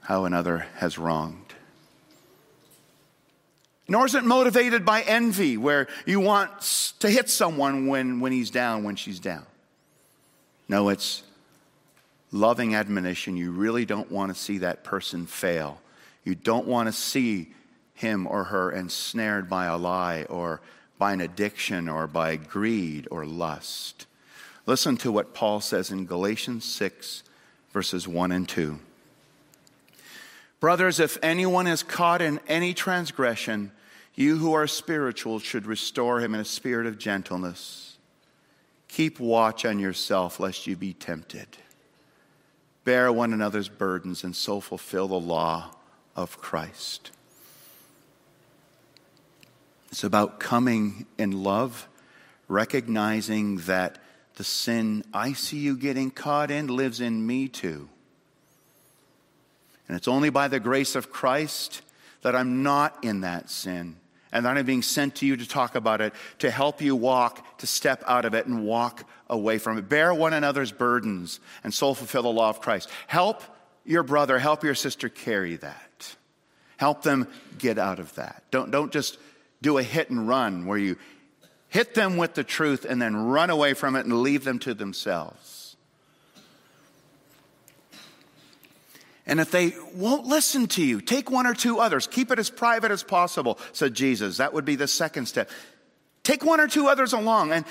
how 0.00 0.24
another 0.24 0.66
has 0.76 0.98
wronged. 0.98 1.54
Nor 3.88 4.06
is 4.06 4.14
it 4.14 4.24
motivated 4.24 4.84
by 4.84 5.02
envy 5.02 5.56
where 5.56 5.86
you 6.06 6.20
want 6.20 6.50
to 7.00 7.08
hit 7.08 7.28
someone 7.28 7.86
when, 7.86 8.20
when 8.20 8.32
he's 8.32 8.50
down, 8.50 8.84
when 8.84 8.96
she's 8.96 9.20
down. 9.20 9.46
No, 10.68 10.88
it's 10.88 11.22
loving 12.32 12.74
admonition. 12.74 13.36
You 13.36 13.50
really 13.50 13.84
don't 13.84 14.10
want 14.10 14.32
to 14.32 14.40
see 14.40 14.58
that 14.58 14.84
person 14.84 15.26
fail. 15.26 15.80
You 16.24 16.36
don't 16.36 16.66
want 16.66 16.88
to 16.88 16.92
see 16.92 17.52
him 17.94 18.26
or 18.26 18.44
her 18.44 18.70
ensnared 18.70 19.48
by 19.48 19.66
a 19.66 19.76
lie 19.76 20.24
or 20.24 20.60
by 21.00 21.14
an 21.14 21.22
addiction 21.22 21.88
or 21.88 22.06
by 22.06 22.36
greed 22.36 23.08
or 23.10 23.24
lust. 23.24 24.06
Listen 24.66 24.98
to 24.98 25.10
what 25.10 25.32
Paul 25.32 25.62
says 25.62 25.90
in 25.90 26.04
Galatians 26.04 26.66
6, 26.66 27.22
verses 27.72 28.06
1 28.06 28.30
and 28.30 28.46
2. 28.46 28.78
Brothers, 30.60 31.00
if 31.00 31.16
anyone 31.22 31.66
is 31.66 31.82
caught 31.82 32.20
in 32.20 32.38
any 32.46 32.74
transgression, 32.74 33.72
you 34.14 34.36
who 34.36 34.52
are 34.52 34.66
spiritual 34.66 35.38
should 35.38 35.64
restore 35.64 36.20
him 36.20 36.34
in 36.34 36.40
a 36.42 36.44
spirit 36.44 36.86
of 36.86 36.98
gentleness. 36.98 37.96
Keep 38.88 39.20
watch 39.20 39.64
on 39.64 39.78
yourself, 39.78 40.38
lest 40.38 40.66
you 40.66 40.76
be 40.76 40.92
tempted. 40.92 41.48
Bear 42.84 43.10
one 43.10 43.32
another's 43.32 43.70
burdens, 43.70 44.22
and 44.22 44.36
so 44.36 44.60
fulfill 44.60 45.08
the 45.08 45.14
law 45.18 45.70
of 46.14 46.38
Christ. 46.38 47.10
It's 49.90 50.04
about 50.04 50.38
coming 50.38 51.06
in 51.18 51.42
love, 51.42 51.88
recognizing 52.48 53.58
that 53.58 53.98
the 54.34 54.44
sin 54.44 55.04
I 55.12 55.32
see 55.32 55.58
you 55.58 55.76
getting 55.76 56.10
caught 56.10 56.50
in 56.50 56.68
lives 56.68 57.00
in 57.00 57.26
me 57.26 57.48
too. 57.48 57.88
And 59.88 59.96
it's 59.96 60.08
only 60.08 60.30
by 60.30 60.48
the 60.48 60.60
grace 60.60 60.94
of 60.94 61.10
Christ 61.10 61.82
that 62.22 62.36
I'm 62.36 62.62
not 62.62 63.02
in 63.02 63.22
that 63.22 63.50
sin 63.50 63.96
and 64.32 64.44
that 64.46 64.56
I'm 64.56 64.64
being 64.64 64.82
sent 64.82 65.16
to 65.16 65.26
you 65.26 65.36
to 65.36 65.48
talk 65.48 65.74
about 65.74 66.00
it, 66.00 66.12
to 66.38 66.50
help 66.50 66.80
you 66.80 66.94
walk, 66.94 67.58
to 67.58 67.66
step 67.66 68.04
out 68.06 68.24
of 68.24 68.32
it 68.34 68.46
and 68.46 68.64
walk 68.64 69.04
away 69.28 69.58
from 69.58 69.78
it. 69.78 69.88
Bear 69.88 70.14
one 70.14 70.32
another's 70.32 70.70
burdens 70.70 71.40
and 71.64 71.74
so 71.74 71.94
fulfill 71.94 72.22
the 72.22 72.28
law 72.28 72.48
of 72.48 72.60
Christ. 72.60 72.88
Help 73.08 73.42
your 73.84 74.04
brother, 74.04 74.38
help 74.38 74.62
your 74.62 74.76
sister 74.76 75.08
carry 75.08 75.56
that. 75.56 76.14
Help 76.76 77.02
them 77.02 77.26
get 77.58 77.76
out 77.76 77.98
of 77.98 78.14
that. 78.14 78.44
Don't, 78.50 78.70
don't 78.70 78.92
just 78.92 79.18
do 79.62 79.78
a 79.78 79.82
hit 79.82 80.10
and 80.10 80.28
run 80.28 80.66
where 80.66 80.78
you 80.78 80.96
hit 81.68 81.94
them 81.94 82.16
with 82.16 82.34
the 82.34 82.44
truth 82.44 82.84
and 82.88 83.00
then 83.00 83.16
run 83.16 83.50
away 83.50 83.74
from 83.74 83.96
it 83.96 84.04
and 84.04 84.22
leave 84.22 84.44
them 84.44 84.58
to 84.60 84.74
themselves. 84.74 85.76
And 89.26 89.38
if 89.38 89.52
they 89.52 89.74
won't 89.94 90.26
listen 90.26 90.66
to 90.68 90.82
you, 90.82 91.00
take 91.00 91.30
one 91.30 91.46
or 91.46 91.54
two 91.54 91.78
others. 91.78 92.08
Keep 92.08 92.32
it 92.32 92.40
as 92.40 92.50
private 92.50 92.90
as 92.90 93.04
possible, 93.04 93.58
said 93.72 93.94
Jesus. 93.94 94.38
That 94.38 94.52
would 94.52 94.64
be 94.64 94.74
the 94.74 94.88
second 94.88 95.26
step. 95.26 95.50
Take 96.24 96.44
one 96.44 96.58
or 96.58 96.66
two 96.66 96.88
others 96.88 97.12
along. 97.12 97.52
And, 97.52 97.64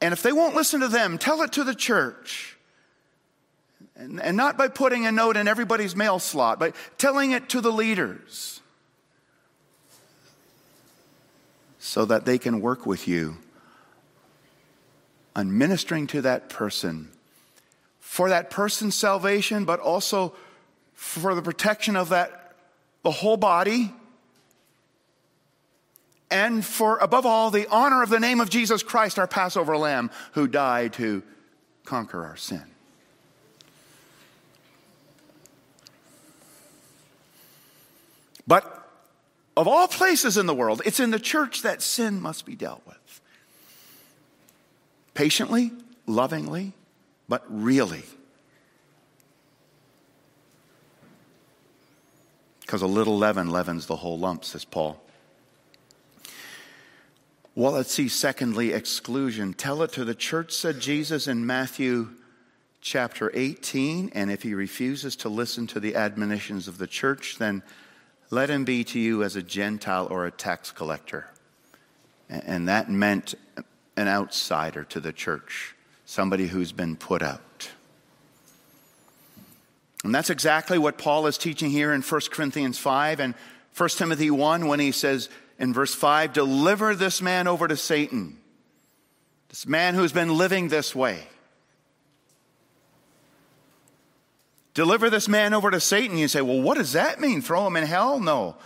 and 0.00 0.12
if 0.12 0.22
they 0.22 0.32
won't 0.32 0.56
listen 0.56 0.80
to 0.80 0.88
them, 0.88 1.18
tell 1.18 1.42
it 1.42 1.52
to 1.52 1.64
the 1.64 1.74
church. 1.74 2.56
And, 3.94 4.20
and 4.20 4.36
not 4.36 4.58
by 4.58 4.68
putting 4.68 5.06
a 5.06 5.12
note 5.12 5.36
in 5.36 5.46
everybody's 5.46 5.94
mail 5.94 6.18
slot, 6.18 6.58
but 6.58 6.74
telling 6.98 7.30
it 7.30 7.50
to 7.50 7.60
the 7.60 7.70
leaders. 7.70 8.61
So 11.84 12.04
that 12.04 12.24
they 12.24 12.38
can 12.38 12.60
work 12.60 12.86
with 12.86 13.08
you 13.08 13.36
on 15.34 15.58
ministering 15.58 16.06
to 16.06 16.22
that 16.22 16.48
person 16.48 17.08
for 17.98 18.28
that 18.28 18.50
person's 18.50 18.94
salvation, 18.94 19.64
but 19.64 19.80
also 19.80 20.32
for 20.94 21.34
the 21.34 21.42
protection 21.42 21.96
of 21.96 22.10
that 22.10 22.54
the 23.02 23.10
whole 23.10 23.36
body 23.36 23.92
and 26.30 26.64
for 26.64 26.98
above 26.98 27.26
all 27.26 27.50
the 27.50 27.66
honor 27.66 28.04
of 28.04 28.10
the 28.10 28.20
name 28.20 28.40
of 28.40 28.48
Jesus 28.48 28.84
Christ 28.84 29.18
our 29.18 29.26
Passover 29.26 29.76
lamb 29.76 30.12
who 30.34 30.46
died 30.46 30.92
to 30.94 31.24
conquer 31.84 32.24
our 32.24 32.36
sin. 32.36 32.62
But 38.46 38.81
of 39.56 39.68
all 39.68 39.88
places 39.88 40.36
in 40.36 40.46
the 40.46 40.54
world, 40.54 40.82
it's 40.84 41.00
in 41.00 41.10
the 41.10 41.18
church 41.18 41.62
that 41.62 41.82
sin 41.82 42.20
must 42.20 42.46
be 42.46 42.54
dealt 42.54 42.82
with. 42.86 43.20
Patiently, 45.14 45.72
lovingly, 46.06 46.72
but 47.28 47.44
really. 47.48 48.02
Because 52.60 52.82
a 52.82 52.86
little 52.86 53.18
leaven 53.18 53.50
leavens 53.50 53.86
the 53.86 53.96
whole 53.96 54.18
lump, 54.18 54.44
says 54.44 54.64
Paul. 54.64 55.02
Well, 57.54 57.72
let's 57.72 57.92
see, 57.92 58.08
secondly, 58.08 58.72
exclusion. 58.72 59.52
Tell 59.52 59.82
it 59.82 59.92
to 59.92 60.06
the 60.06 60.14
church, 60.14 60.52
said 60.52 60.80
Jesus 60.80 61.26
in 61.26 61.44
Matthew 61.44 62.08
chapter 62.80 63.30
18. 63.34 64.12
And 64.14 64.30
if 64.30 64.42
he 64.42 64.54
refuses 64.54 65.16
to 65.16 65.28
listen 65.28 65.66
to 65.66 65.80
the 65.80 65.94
admonitions 65.94 66.66
of 66.66 66.78
the 66.78 66.86
church, 66.86 67.36
then 67.36 67.62
let 68.32 68.48
him 68.48 68.64
be 68.64 68.82
to 68.82 68.98
you 68.98 69.22
as 69.22 69.36
a 69.36 69.42
Gentile 69.42 70.08
or 70.10 70.24
a 70.24 70.30
tax 70.30 70.70
collector. 70.70 71.26
And 72.30 72.66
that 72.66 72.90
meant 72.90 73.34
an 73.94 74.08
outsider 74.08 74.84
to 74.84 75.00
the 75.00 75.12
church, 75.12 75.76
somebody 76.06 76.46
who's 76.46 76.72
been 76.72 76.96
put 76.96 77.20
out. 77.20 77.70
And 80.02 80.14
that's 80.14 80.30
exactly 80.30 80.78
what 80.78 80.96
Paul 80.96 81.26
is 81.26 81.36
teaching 81.36 81.70
here 81.70 81.92
in 81.92 82.00
1 82.00 82.20
Corinthians 82.30 82.78
5 82.78 83.20
and 83.20 83.34
1 83.76 83.88
Timothy 83.90 84.30
1 84.30 84.66
when 84.66 84.80
he 84.80 84.92
says 84.92 85.28
in 85.58 85.74
verse 85.74 85.94
5 85.94 86.32
deliver 86.32 86.94
this 86.94 87.20
man 87.20 87.46
over 87.46 87.68
to 87.68 87.76
Satan, 87.76 88.38
this 89.50 89.66
man 89.66 89.94
who's 89.94 90.12
been 90.12 90.38
living 90.38 90.68
this 90.68 90.94
way. 90.94 91.26
Deliver 94.74 95.10
this 95.10 95.28
man 95.28 95.52
over 95.52 95.70
to 95.70 95.80
Satan. 95.80 96.16
You 96.16 96.28
say, 96.28 96.40
well, 96.40 96.60
what 96.60 96.78
does 96.78 96.92
that 96.92 97.20
mean? 97.20 97.42
Throw 97.42 97.66
him 97.66 97.76
in 97.76 97.84
hell? 97.84 98.18
No. 98.18 98.56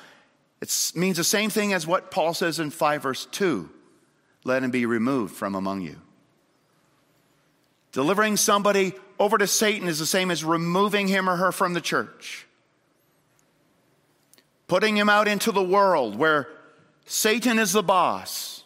It 0.61 0.93
means 0.95 1.17
the 1.17 1.25
same 1.25 1.51
thing 1.51 1.73
as 1.73 1.87
what 1.87 2.11
Paul 2.11 2.35
says 2.35 2.59
in 2.59 2.71
5 2.71 3.03
verse 3.03 3.27
2 3.27 3.71
let 4.45 4.63
him 4.63 4.71
be 4.71 4.87
removed 4.87 5.35
from 5.35 5.57
among 5.57 5.81
you. 5.81 5.97
Delivering 7.91 8.37
somebody 8.37 8.93
over 9.19 9.37
to 9.39 9.47
Satan 9.47 9.89
is 9.89 9.99
the 9.99 10.07
same 10.07 10.31
as 10.31 10.45
removing 10.45 11.09
him 11.09 11.29
or 11.29 11.35
her 11.35 11.51
from 11.51 11.75
the 11.75 11.81
church. 11.81 12.47
Putting 14.69 14.97
him 14.97 15.09
out 15.09 15.27
into 15.27 15.51
the 15.51 15.63
world 15.63 16.17
where 16.17 16.49
Satan 17.07 17.59
is 17.59 17.73
the 17.73 17.83
boss, 17.83 18.63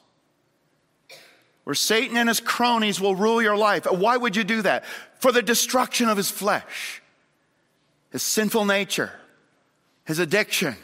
where 1.65 1.75
Satan 1.75 2.19
and 2.19 2.29
his 2.29 2.41
cronies 2.41 3.01
will 3.01 3.15
rule 3.15 3.41
your 3.41 3.57
life. 3.57 3.87
Why 3.91 4.19
would 4.19 4.37
you 4.37 4.45
do 4.45 4.61
that? 4.63 4.85
For 5.19 5.33
the 5.33 5.43
destruction 5.43 6.11
of 6.11 6.19
his 6.19 6.31
flesh 6.31 7.00
his 8.11 8.23
sinful 8.23 8.65
nature, 8.65 9.13
his 10.05 10.19
addiction, 10.19 10.77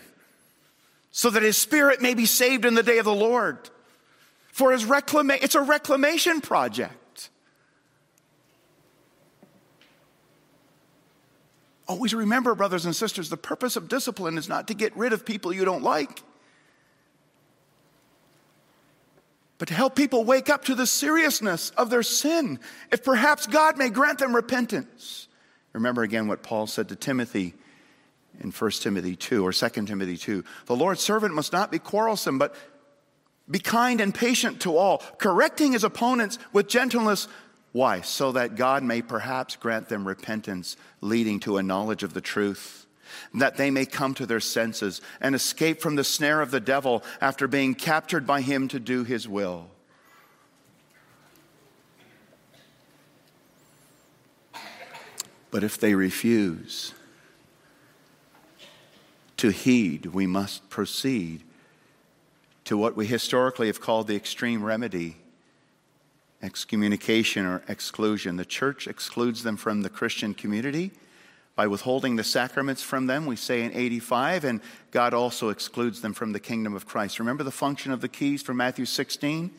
so 1.11 1.31
that 1.31 1.43
his 1.43 1.57
spirit 1.57 2.01
may 2.01 2.15
be 2.15 2.27
saved 2.27 2.65
in 2.65 2.75
the 2.75 2.83
day 2.83 2.99
of 2.99 3.05
the 3.05 3.15
Lord. 3.15 3.59
For 4.53 4.73
his 4.73 4.85
reclamation, 4.85 5.45
it's 5.45 5.55
a 5.55 5.61
reclamation 5.61 6.41
project. 6.41 7.31
Always 11.89 12.15
remember, 12.15 12.55
brothers 12.55 12.85
and 12.85 12.95
sisters, 12.95 13.29
the 13.29 13.37
purpose 13.37 13.77
of 13.77 13.89
discipline 13.89 14.39
is 14.39 14.49
not 14.49 14.69
to 14.69 14.75
get 14.75 14.97
rid 14.97 15.12
of 15.12 15.25
people 15.25 15.53
you 15.53 15.65
don't 15.65 15.83
like, 15.83 16.23
but 19.59 19.69
to 19.69 19.75
help 19.75 19.95
people 19.95 20.25
wake 20.25 20.51
up 20.51 20.65
to 20.65 20.75
the 20.75 20.87
seriousness 20.87 21.71
of 21.71 21.89
their 21.89 22.03
sin, 22.03 22.59
if 22.91 23.05
perhaps 23.05 23.47
God 23.47 23.79
may 23.79 23.89
grant 23.89 24.19
them 24.19 24.35
repentance. 24.35 25.29
Remember 25.77 26.03
again 26.03 26.27
what 26.27 26.43
Paul 26.43 26.67
said 26.67 26.89
to 26.89 26.97
Timothy 26.97 27.53
in 28.41 28.51
1 28.51 28.71
Timothy 28.71 29.15
2 29.15 29.47
or 29.47 29.53
2 29.53 29.69
Timothy 29.85 30.17
2. 30.17 30.43
The 30.65 30.75
Lord's 30.75 31.03
servant 31.03 31.35
must 31.35 31.53
not 31.53 31.71
be 31.71 31.79
quarrelsome, 31.79 32.39
but 32.39 32.55
be 33.51 33.59
kind 33.59 34.01
and 34.01 34.15
patient 34.15 34.62
to 34.62 34.79
all, 34.79 35.03
correcting 35.19 35.73
his 35.73 35.85
opponents 35.85 36.39
with 36.55 36.67
gentleness. 36.67 37.29
Why? 37.73 38.01
So 38.01 38.33
that 38.33 38.57
God 38.57 38.85
may 38.85 39.03
perhaps 39.03 39.57
grant 39.57 39.91
them 39.91 40.09
repentance, 40.09 40.79
leading 41.03 41.41
to 41.41 41.59
a 41.59 41.62
knowledge 41.62 42.03
of 42.03 42.15
the 42.15 42.23
truth, 42.23 42.87
that 43.35 43.59
they 43.59 43.71
may 43.71 43.85
come 43.85 44.15
to 44.15 44.25
their 44.25 44.41
senses 44.41 45.03
and 45.21 45.35
escape 45.35 45.83
from 45.83 45.97
the 45.97 46.05
snare 46.05 46.41
of 46.41 46.51
the 46.51 46.59
devil 46.59 47.05
after 47.21 47.47
being 47.47 47.75
captured 47.75 48.27
by 48.27 48.41
him 48.41 48.67
to 48.69 48.81
do 48.81 49.05
his 49.05 49.29
will. 49.29 49.69
But 55.57 55.64
if 55.64 55.79
they 55.79 55.95
refuse 55.95 56.92
to 59.38 59.49
heed, 59.49 60.05
we 60.05 60.27
must 60.27 60.69
proceed 60.69 61.45
to 62.64 62.77
what 62.77 62.95
we 62.95 63.07
historically 63.07 63.69
have 63.69 63.81
called 63.81 64.07
the 64.07 64.16
extreme 64.16 64.62
remedy 64.62 65.16
excommunication 66.42 67.47
or 67.47 67.62
exclusion. 67.69 68.37
The 68.37 68.45
church 68.45 68.87
excludes 68.87 69.45
them 69.45 69.57
from 69.57 69.81
the 69.81 69.88
Christian 69.88 70.35
community 70.35 70.90
by 71.55 71.66
withholding 71.69 72.16
the 72.16 72.23
sacraments 72.23 72.83
from 72.83 73.07
them, 73.07 73.25
we 73.25 73.37
say 73.37 73.62
in 73.62 73.73
85, 73.73 74.45
and 74.45 74.61
God 74.90 75.14
also 75.14 75.49
excludes 75.49 76.03
them 76.03 76.12
from 76.12 76.33
the 76.33 76.38
kingdom 76.38 76.75
of 76.75 76.85
Christ. 76.85 77.19
Remember 77.19 77.45
the 77.45 77.51
function 77.51 77.92
of 77.92 78.03
the 78.03 78.09
keys 78.09 78.42
from 78.42 78.59
Matthew 78.59 78.85
16? 78.85 79.51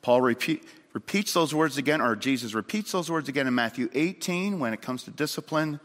Paul 0.00 0.20
repeat, 0.20 0.62
repeats 0.92 1.32
those 1.32 1.54
words 1.54 1.78
again, 1.78 2.00
or 2.00 2.16
Jesus 2.16 2.54
repeats 2.54 2.92
those 2.92 3.10
words 3.10 3.28
again 3.28 3.46
in 3.46 3.54
Matthew 3.54 3.88
18 3.92 4.58
when 4.58 4.72
it 4.72 4.82
comes 4.82 5.04
to 5.04 5.10
discipline. 5.10 5.80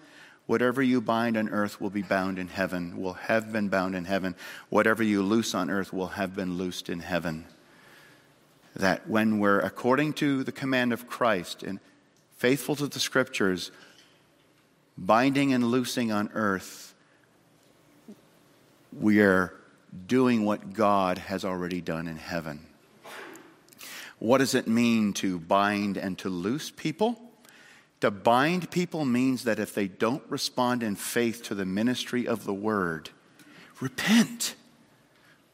Whatever 0.46 0.82
you 0.82 1.02
bind 1.02 1.36
on 1.36 1.50
earth 1.50 1.82
will 1.82 1.90
be 1.90 2.02
bound 2.02 2.40
in 2.40 2.48
heaven, 2.48 3.02
will 3.02 3.14
have 3.14 3.52
been 3.52 3.68
bound 3.68 3.96
in 3.96 4.06
heaven. 4.06 4.36
Whatever 4.70 5.04
you 5.04 5.22
loose 5.22 5.54
on 5.54 5.70
earth 5.70 5.92
will 5.92 6.08
have 6.08 6.36
been 6.36 6.58
loosed 6.58 6.90
in 6.90 7.00
heaven. 7.00 7.46
That 8.76 9.10
when 9.10 9.40
we're 9.40 9.60
according 9.60 10.14
to 10.14 10.44
the 10.44 10.52
command 10.52 10.94
of 10.94 11.08
Christ 11.08 11.64
and 11.64 11.80
faithful 12.38 12.76
to 12.78 12.88
the 12.88 13.00
scriptures, 13.00 13.72
binding 14.98 15.52
and 15.52 15.66
loosing 15.66 16.12
on 16.12 16.30
earth, 16.34 16.94
we 18.98 19.20
are 19.22 19.54
doing 20.06 20.46
what 20.46 20.74
God 20.74 21.18
has 21.18 21.44
already 21.44 21.82
done 21.82 22.08
in 22.08 22.18
heaven. 22.18 22.67
What 24.20 24.40
does 24.40 24.56
it 24.56 24.68
mean 24.68 25.14
to 25.14 25.40
bind 25.40 25.98
and 25.98 26.18
to 26.20 26.30
loose 26.30 26.72
people? 26.72 27.22
To 28.02 28.12
bind 28.12 28.70
people 28.72 29.06
means 29.06 29.44
that 29.44 29.60
if 29.60 29.74
they 29.74 29.88
don't 29.88 30.24
respond 30.30 30.84
in 30.84 30.96
faith 30.96 31.44
to 31.44 31.56
the 31.56 31.66
ministry 31.66 32.28
of 32.28 32.46
the 32.46 32.54
word, 32.54 33.10
repent. 33.80 34.56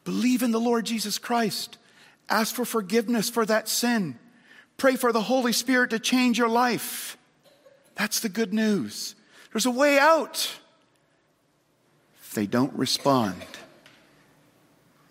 Believe 0.04 0.42
in 0.42 0.50
the 0.50 0.60
Lord 0.60 0.84
Jesus 0.84 1.18
Christ. 1.18 1.78
Ask 2.28 2.54
for 2.54 2.64
forgiveness 2.64 3.30
for 3.30 3.46
that 3.46 3.68
sin. 3.68 4.18
Pray 4.76 4.96
for 4.96 5.12
the 5.12 5.22
Holy 5.22 5.52
Spirit 5.52 5.90
to 5.90 5.98
change 5.98 6.38
your 6.38 6.48
life. 6.48 7.16
That's 7.94 8.20
the 8.20 8.28
good 8.28 8.52
news. 8.52 9.14
There's 9.52 9.66
a 9.66 9.70
way 9.70 9.98
out. 9.98 10.58
If 12.22 12.32
they 12.34 12.46
don't 12.46 12.74
respond, 12.74 13.44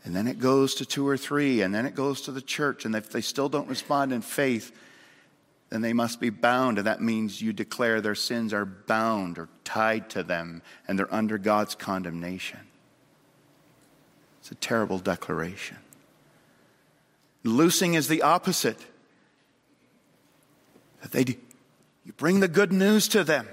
and 0.05 0.15
then 0.15 0.27
it 0.27 0.39
goes 0.39 0.75
to 0.75 0.85
two 0.85 1.07
or 1.07 1.17
three, 1.17 1.61
and 1.61 1.73
then 1.73 1.85
it 1.85 1.95
goes 1.95 2.21
to 2.21 2.31
the 2.31 2.41
church. 2.41 2.83
And 2.83 2.93
if 2.93 3.09
they 3.09 3.21
still 3.21 3.47
don't 3.47 3.69
respond 3.69 4.11
in 4.11 4.21
faith, 4.21 4.71
then 5.69 5.81
they 5.81 5.93
must 5.93 6.19
be 6.19 6.29
bound. 6.29 6.77
And 6.77 6.87
that 6.87 7.01
means 7.01 7.41
you 7.41 7.53
declare 7.53 8.01
their 8.01 8.15
sins 8.15 8.53
are 8.53 8.65
bound 8.65 9.37
or 9.37 9.47
tied 9.63 10.09
to 10.11 10.23
them, 10.23 10.61
and 10.87 10.99
they're 10.99 11.13
under 11.13 11.37
God's 11.37 11.73
condemnation. 11.73 12.59
It's 14.41 14.51
a 14.51 14.55
terrible 14.55 14.99
declaration. 14.99 15.77
Loosing 17.45 17.93
is 17.93 18.09
the 18.09 18.23
opposite. 18.23 18.85
That 21.01 21.11
they, 21.11 21.37
you 22.05 22.11
bring 22.17 22.41
the 22.41 22.49
good 22.49 22.73
news 22.73 23.07
to 23.09 23.23
them, 23.23 23.47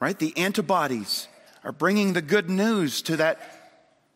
right? 0.00 0.18
The 0.18 0.36
antibodies 0.36 1.28
are 1.62 1.72
bringing 1.72 2.14
the 2.14 2.22
good 2.22 2.50
news 2.50 3.00
to 3.02 3.16
that 3.18 3.55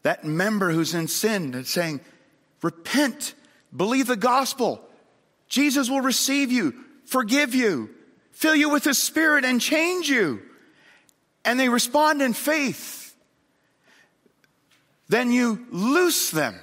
that 0.03 0.25
member 0.25 0.71
who's 0.71 0.95
in 0.95 1.09
sin 1.09 1.55
and 1.55 1.67
saying, 1.67 2.01
Repent, 2.63 3.35
believe 3.75 4.07
the 4.07 4.17
gospel. 4.17 4.81
Jesus 5.49 5.91
will 5.91 6.01
receive 6.01 6.53
you, 6.53 6.75
forgive 7.05 7.55
you, 7.55 7.91
fill 8.33 8.55
you 8.55 8.71
with 8.71 8.85
his 8.85 8.99
spirit, 8.99 9.45
and 9.45 9.61
change 9.61 10.09
you. 10.09 10.43
And 11.45 11.59
they 11.59 11.69
respond 11.69 12.23
in 12.23 12.35
faith. 12.35 13.17
Then 15.09 15.33
you 15.33 15.67
loose 15.71 16.31
them, 16.31 16.59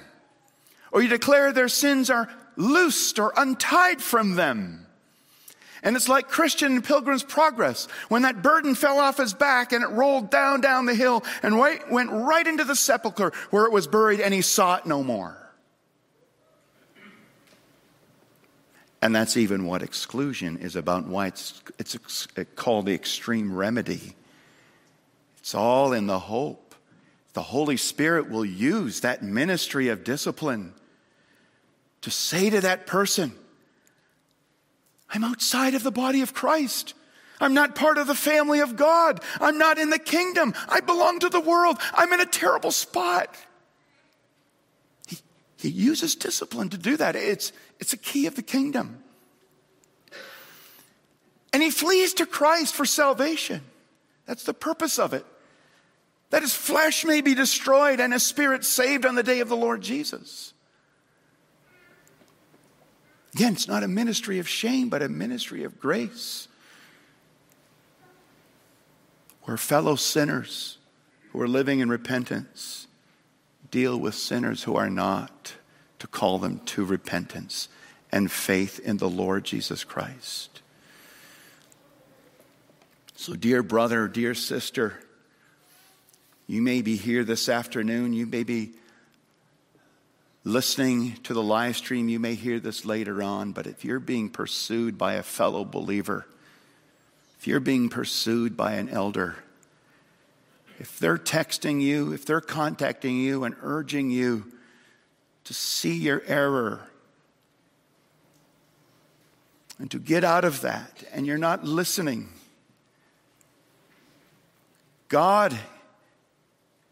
or 0.90 1.02
you 1.02 1.08
declare 1.08 1.52
their 1.52 1.68
sins 1.68 2.08
are 2.08 2.30
loosed 2.56 3.18
or 3.18 3.32
untied 3.36 4.00
from 4.00 4.36
them. 4.36 4.86
And 5.82 5.96
it's 5.96 6.08
like 6.08 6.28
Christian 6.28 6.76
in 6.76 6.82
Pilgrim's 6.82 7.22
Progress 7.22 7.86
when 8.08 8.22
that 8.22 8.42
burden 8.42 8.74
fell 8.74 8.98
off 8.98 9.16
his 9.16 9.34
back 9.34 9.72
and 9.72 9.84
it 9.84 9.90
rolled 9.90 10.30
down, 10.30 10.60
down 10.60 10.86
the 10.86 10.94
hill 10.94 11.24
and 11.42 11.54
right, 11.56 11.88
went 11.90 12.10
right 12.10 12.46
into 12.46 12.64
the 12.64 12.74
sepulchre 12.74 13.32
where 13.50 13.64
it 13.64 13.72
was 13.72 13.86
buried 13.86 14.20
and 14.20 14.34
he 14.34 14.42
saw 14.42 14.76
it 14.76 14.86
no 14.86 15.02
more. 15.02 15.36
And 19.00 19.14
that's 19.14 19.36
even 19.36 19.64
what 19.64 19.82
exclusion 19.82 20.58
is 20.58 20.74
about, 20.74 21.06
why 21.06 21.28
it's, 21.28 21.62
it's 21.78 21.96
called 22.56 22.86
the 22.86 22.94
extreme 22.94 23.54
remedy. 23.54 24.14
It's 25.38 25.54
all 25.54 25.92
in 25.92 26.06
the 26.06 26.18
hope. 26.18 26.74
The 27.34 27.42
Holy 27.42 27.76
Spirit 27.76 28.28
will 28.28 28.44
use 28.44 29.00
that 29.00 29.22
ministry 29.22 29.88
of 29.88 30.02
discipline 30.02 30.74
to 32.00 32.10
say 32.10 32.50
to 32.50 32.60
that 32.62 32.86
person, 32.86 33.32
I'm 35.10 35.24
outside 35.24 35.74
of 35.74 35.82
the 35.82 35.90
body 35.90 36.22
of 36.22 36.34
Christ. 36.34 36.94
I'm 37.40 37.54
not 37.54 37.74
part 37.74 37.98
of 37.98 38.06
the 38.06 38.14
family 38.14 38.60
of 38.60 38.76
God. 38.76 39.22
I'm 39.40 39.58
not 39.58 39.78
in 39.78 39.90
the 39.90 39.98
kingdom. 39.98 40.54
I 40.68 40.80
belong 40.80 41.20
to 41.20 41.28
the 41.28 41.40
world. 41.40 41.78
I'm 41.94 42.12
in 42.12 42.20
a 42.20 42.26
terrible 42.26 42.72
spot. 42.72 43.34
He, 45.06 45.18
He 45.56 45.68
uses 45.68 46.14
discipline 46.14 46.68
to 46.70 46.78
do 46.78 46.96
that. 46.96 47.16
It's, 47.16 47.52
it's 47.78 47.92
a 47.92 47.96
key 47.96 48.26
of 48.26 48.34
the 48.34 48.42
kingdom. 48.42 49.02
And 51.52 51.62
he 51.62 51.70
flees 51.70 52.14
to 52.14 52.26
Christ 52.26 52.74
for 52.74 52.84
salvation. 52.84 53.62
That's 54.26 54.44
the 54.44 54.54
purpose 54.54 54.98
of 54.98 55.14
it. 55.14 55.24
That 56.30 56.42
his 56.42 56.54
flesh 56.54 57.04
may 57.04 57.22
be 57.22 57.34
destroyed 57.34 58.00
and 58.00 58.12
his 58.12 58.22
spirit 58.22 58.64
saved 58.64 59.06
on 59.06 59.14
the 59.14 59.22
day 59.22 59.40
of 59.40 59.48
the 59.48 59.56
Lord 59.56 59.80
Jesus. 59.80 60.52
Again, 63.38 63.52
it's 63.52 63.68
not 63.68 63.84
a 63.84 63.88
ministry 63.88 64.40
of 64.40 64.48
shame, 64.48 64.88
but 64.88 65.00
a 65.00 65.08
ministry 65.08 65.62
of 65.62 65.78
grace. 65.78 66.48
Where 69.44 69.56
fellow 69.56 69.94
sinners 69.94 70.78
who 71.30 71.40
are 71.40 71.46
living 71.46 71.78
in 71.78 71.88
repentance 71.88 72.88
deal 73.70 73.96
with 73.96 74.16
sinners 74.16 74.64
who 74.64 74.74
are 74.74 74.90
not, 74.90 75.54
to 76.00 76.08
call 76.08 76.40
them 76.40 76.58
to 76.66 76.84
repentance 76.84 77.68
and 78.10 78.28
faith 78.28 78.80
in 78.80 78.96
the 78.96 79.08
Lord 79.08 79.44
Jesus 79.44 79.84
Christ. 79.84 80.60
So, 83.14 83.34
dear 83.34 83.62
brother, 83.62 84.08
dear 84.08 84.34
sister, 84.34 84.98
you 86.48 86.60
may 86.60 86.82
be 86.82 86.96
here 86.96 87.22
this 87.22 87.48
afternoon. 87.48 88.14
You 88.14 88.26
may 88.26 88.42
be 88.42 88.72
listening 90.44 91.14
to 91.24 91.34
the 91.34 91.42
live 91.42 91.76
stream. 91.76 92.08
You 92.08 92.18
may 92.18 92.34
hear 92.34 92.60
this 92.60 92.84
later 92.84 93.22
on. 93.22 93.52
But 93.52 93.66
if 93.66 93.84
you're 93.84 94.00
being 94.00 94.30
pursued 94.30 94.96
by 94.96 95.14
a 95.14 95.22
fellow 95.22 95.64
believer, 95.64 96.26
if 97.38 97.46
you're 97.46 97.60
being 97.60 97.88
pursued 97.88 98.56
by 98.56 98.72
an 98.74 98.88
elder, 98.88 99.36
if 100.78 100.98
they're 100.98 101.18
texting 101.18 101.80
you, 101.80 102.12
if 102.12 102.24
they're 102.24 102.40
contacting 102.40 103.16
you 103.16 103.44
and 103.44 103.54
urging 103.62 104.10
you 104.10 104.52
to 105.44 105.54
see 105.54 105.96
your 105.96 106.22
error 106.26 106.80
and 109.78 109.90
to 109.90 109.98
get 109.98 110.24
out 110.24 110.44
of 110.44 110.60
that, 110.62 111.04
and 111.12 111.26
you're 111.26 111.38
not 111.38 111.64
listening, 111.64 112.28
God 115.08 115.56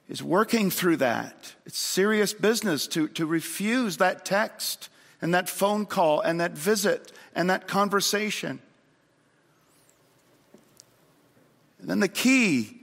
is 0.09 0.23
working 0.23 0.71
through 0.71 0.99
that. 0.99 1.55
It's 1.64 1.79
serious 1.79 2.33
business 2.33 2.87
to, 2.88 3.09
to 3.09 3.27
refuse 3.27 3.97
that 3.97 4.25
text 4.25 4.88
and 5.21 5.35
that 5.35 5.49
phone 5.49 5.87
call 5.87 6.21
and 6.21 6.40
that 6.40 6.53
visit 6.53 7.12
and 7.35 7.51
that 7.51 7.66
conversation. 7.66 8.61
And 11.81 11.90
then 11.90 12.01
the 12.01 12.09
key 12.09 12.81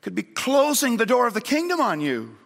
could 0.00 0.14
be 0.14 0.22
closing 0.22 0.96
the 0.96 1.06
door 1.06 1.26
of 1.26 1.34
the 1.34 1.40
kingdom 1.40 1.80
on 1.80 2.00
you. 2.00 2.36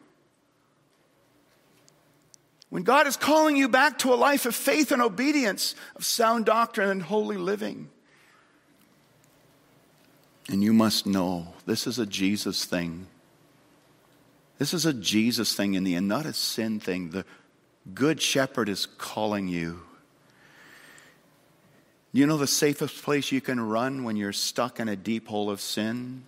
When 2.71 2.83
God 2.83 3.07
is 3.07 3.17
calling 3.17 3.57
you 3.57 3.69
back 3.69 3.99
to 3.99 4.13
a 4.13 4.17
life 4.17 4.45
of 4.45 4.55
faith 4.55 4.93
and 4.93 5.01
obedience, 5.01 5.75
of 5.97 6.05
sound 6.05 6.45
doctrine 6.45 6.91
and 6.91 7.03
holy 7.03 7.37
living. 7.37 7.89
And 10.51 10.63
you 10.63 10.73
must 10.73 11.07
know 11.07 11.55
this 11.67 11.87
is 11.87 11.99
a 11.99 12.07
Jesus 12.07 12.65
thing. 12.65 13.07
This 14.59 14.75
is 14.75 14.85
a 14.85 14.93
Jesus 14.93 15.55
thing 15.55 15.75
in 15.75 15.85
the 15.85 15.95
end, 15.95 16.09
not 16.09 16.27
a 16.27 16.33
sin 16.33 16.81
thing. 16.81 17.11
The 17.11 17.25
Good 17.95 18.21
Shepherd 18.21 18.69
is 18.69 18.87
calling 18.87 19.49
you. 19.49 19.83
You 22.13 22.27
know 22.27 22.37
the 22.37 22.47
safest 22.47 23.03
place 23.03 23.31
you 23.31 23.41
can 23.41 23.61
run 23.61 24.03
when 24.03 24.17
you're 24.17 24.33
stuck 24.33 24.81
in 24.81 24.89
a 24.89 24.97
deep 24.97 25.29
hole 25.29 25.51
of 25.51 25.61
sin? 25.61 26.25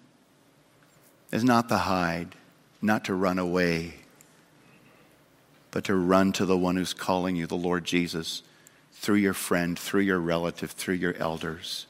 Is 1.32 1.44
not 1.44 1.68
to 1.68 1.78
hide, 1.78 2.34
not 2.80 3.04
to 3.06 3.14
run 3.14 3.38
away, 3.38 3.94
but 5.70 5.84
to 5.84 5.94
run 5.94 6.32
to 6.32 6.44
the 6.44 6.56
one 6.56 6.76
who's 6.76 6.92
calling 6.92 7.36
you, 7.36 7.46
the 7.46 7.56
Lord 7.56 7.84
Jesus, 7.84 8.42
through 8.92 9.16
your 9.16 9.34
friend, 9.34 9.78
through 9.78 10.02
your 10.02 10.18
relative, 10.18 10.72
through 10.72 10.94
your 10.94 11.14
elders. 11.14 11.86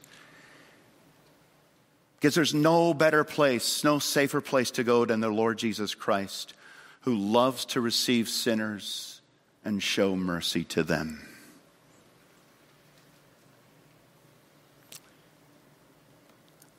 Because 2.21 2.35
there's 2.35 2.53
no 2.53 2.93
better 2.93 3.25
place, 3.25 3.83
no 3.83 3.99
safer 3.99 4.43
place 4.43 4.71
to 4.73 4.85
go 4.85 5.07
than 5.07 5.21
the 5.21 5.31
Lord 5.31 5.57
Jesus 5.57 5.95
Christ, 5.95 6.53
who 7.03 7.17
loves 7.17 7.65
to 7.67 7.81
receive 7.81 8.29
sinners 8.29 9.23
and 9.65 9.83
show 9.83 10.15
mercy 10.15 10.63
to 10.65 10.83
them. 10.83 11.27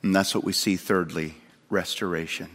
And 0.04 0.14
that's 0.14 0.32
what 0.32 0.44
we 0.44 0.52
see, 0.52 0.76
thirdly 0.76 1.34
restoration. 1.70 2.48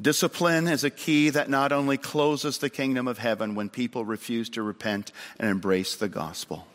Discipline 0.00 0.68
is 0.68 0.84
a 0.84 0.90
key 0.90 1.28
that 1.28 1.50
not 1.50 1.70
only 1.70 1.98
closes 1.98 2.56
the 2.56 2.70
kingdom 2.70 3.06
of 3.06 3.18
heaven 3.18 3.54
when 3.54 3.68
people 3.68 4.06
refuse 4.06 4.48
to 4.50 4.62
repent 4.62 5.12
and 5.38 5.50
embrace 5.50 5.96
the 5.96 6.08
gospel 6.08 6.66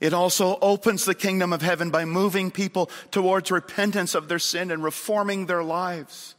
it 0.00 0.12
also 0.12 0.58
opens 0.60 1.04
the 1.04 1.14
kingdom 1.14 1.52
of 1.52 1.62
heaven 1.62 1.90
by 1.90 2.04
moving 2.04 2.50
people 2.50 2.90
towards 3.10 3.50
repentance 3.50 4.14
of 4.14 4.28
their 4.28 4.38
sin 4.38 4.70
and 4.70 4.84
reforming 4.84 5.46
their 5.46 5.64
lives. 5.64 6.36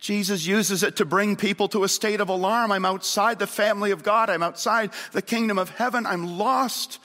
Jesus 0.00 0.46
uses 0.46 0.82
it 0.82 0.96
to 0.96 1.04
bring 1.04 1.36
people 1.36 1.68
to 1.68 1.84
a 1.84 1.88
state 1.88 2.20
of 2.20 2.28
alarm. 2.28 2.72
I'm 2.72 2.86
outside 2.86 3.38
the 3.38 3.46
family 3.46 3.90
of 3.90 4.02
God. 4.02 4.30
I'm 4.30 4.42
outside 4.42 4.90
the 5.12 5.22
kingdom 5.22 5.58
of 5.58 5.68
heaven. 5.68 6.06
I'm 6.06 6.38
lost. 6.38 6.98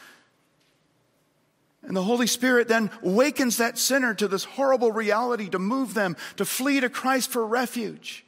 And 1.83 1.95
the 1.95 2.01
Holy 2.01 2.25
Spirit 2.25 2.67
then 2.67 2.89
wakens 3.03 3.57
that 3.57 3.77
sinner 3.77 4.15
to 4.15 4.27
this 4.27 4.45
horrible 4.45 4.91
reality 4.91 5.49
to 5.49 5.59
move 5.59 5.93
them 5.93 6.15
to 6.37 6.45
flee 6.45 6.79
to 6.79 6.89
Christ 6.89 7.31
for 7.31 7.45
refuge. 7.45 8.25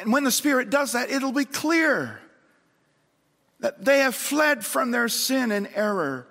And 0.00 0.12
when 0.12 0.22
the 0.22 0.30
Spirit 0.30 0.70
does 0.70 0.92
that, 0.92 1.10
it'll 1.10 1.32
be 1.32 1.44
clear 1.44 2.20
Uh, 3.64 3.70
they 3.78 4.00
have 4.00 4.14
fled 4.14 4.62
from 4.62 4.90
their 4.90 5.08
sin 5.08 5.50
and 5.50 5.66
error. 5.74 6.26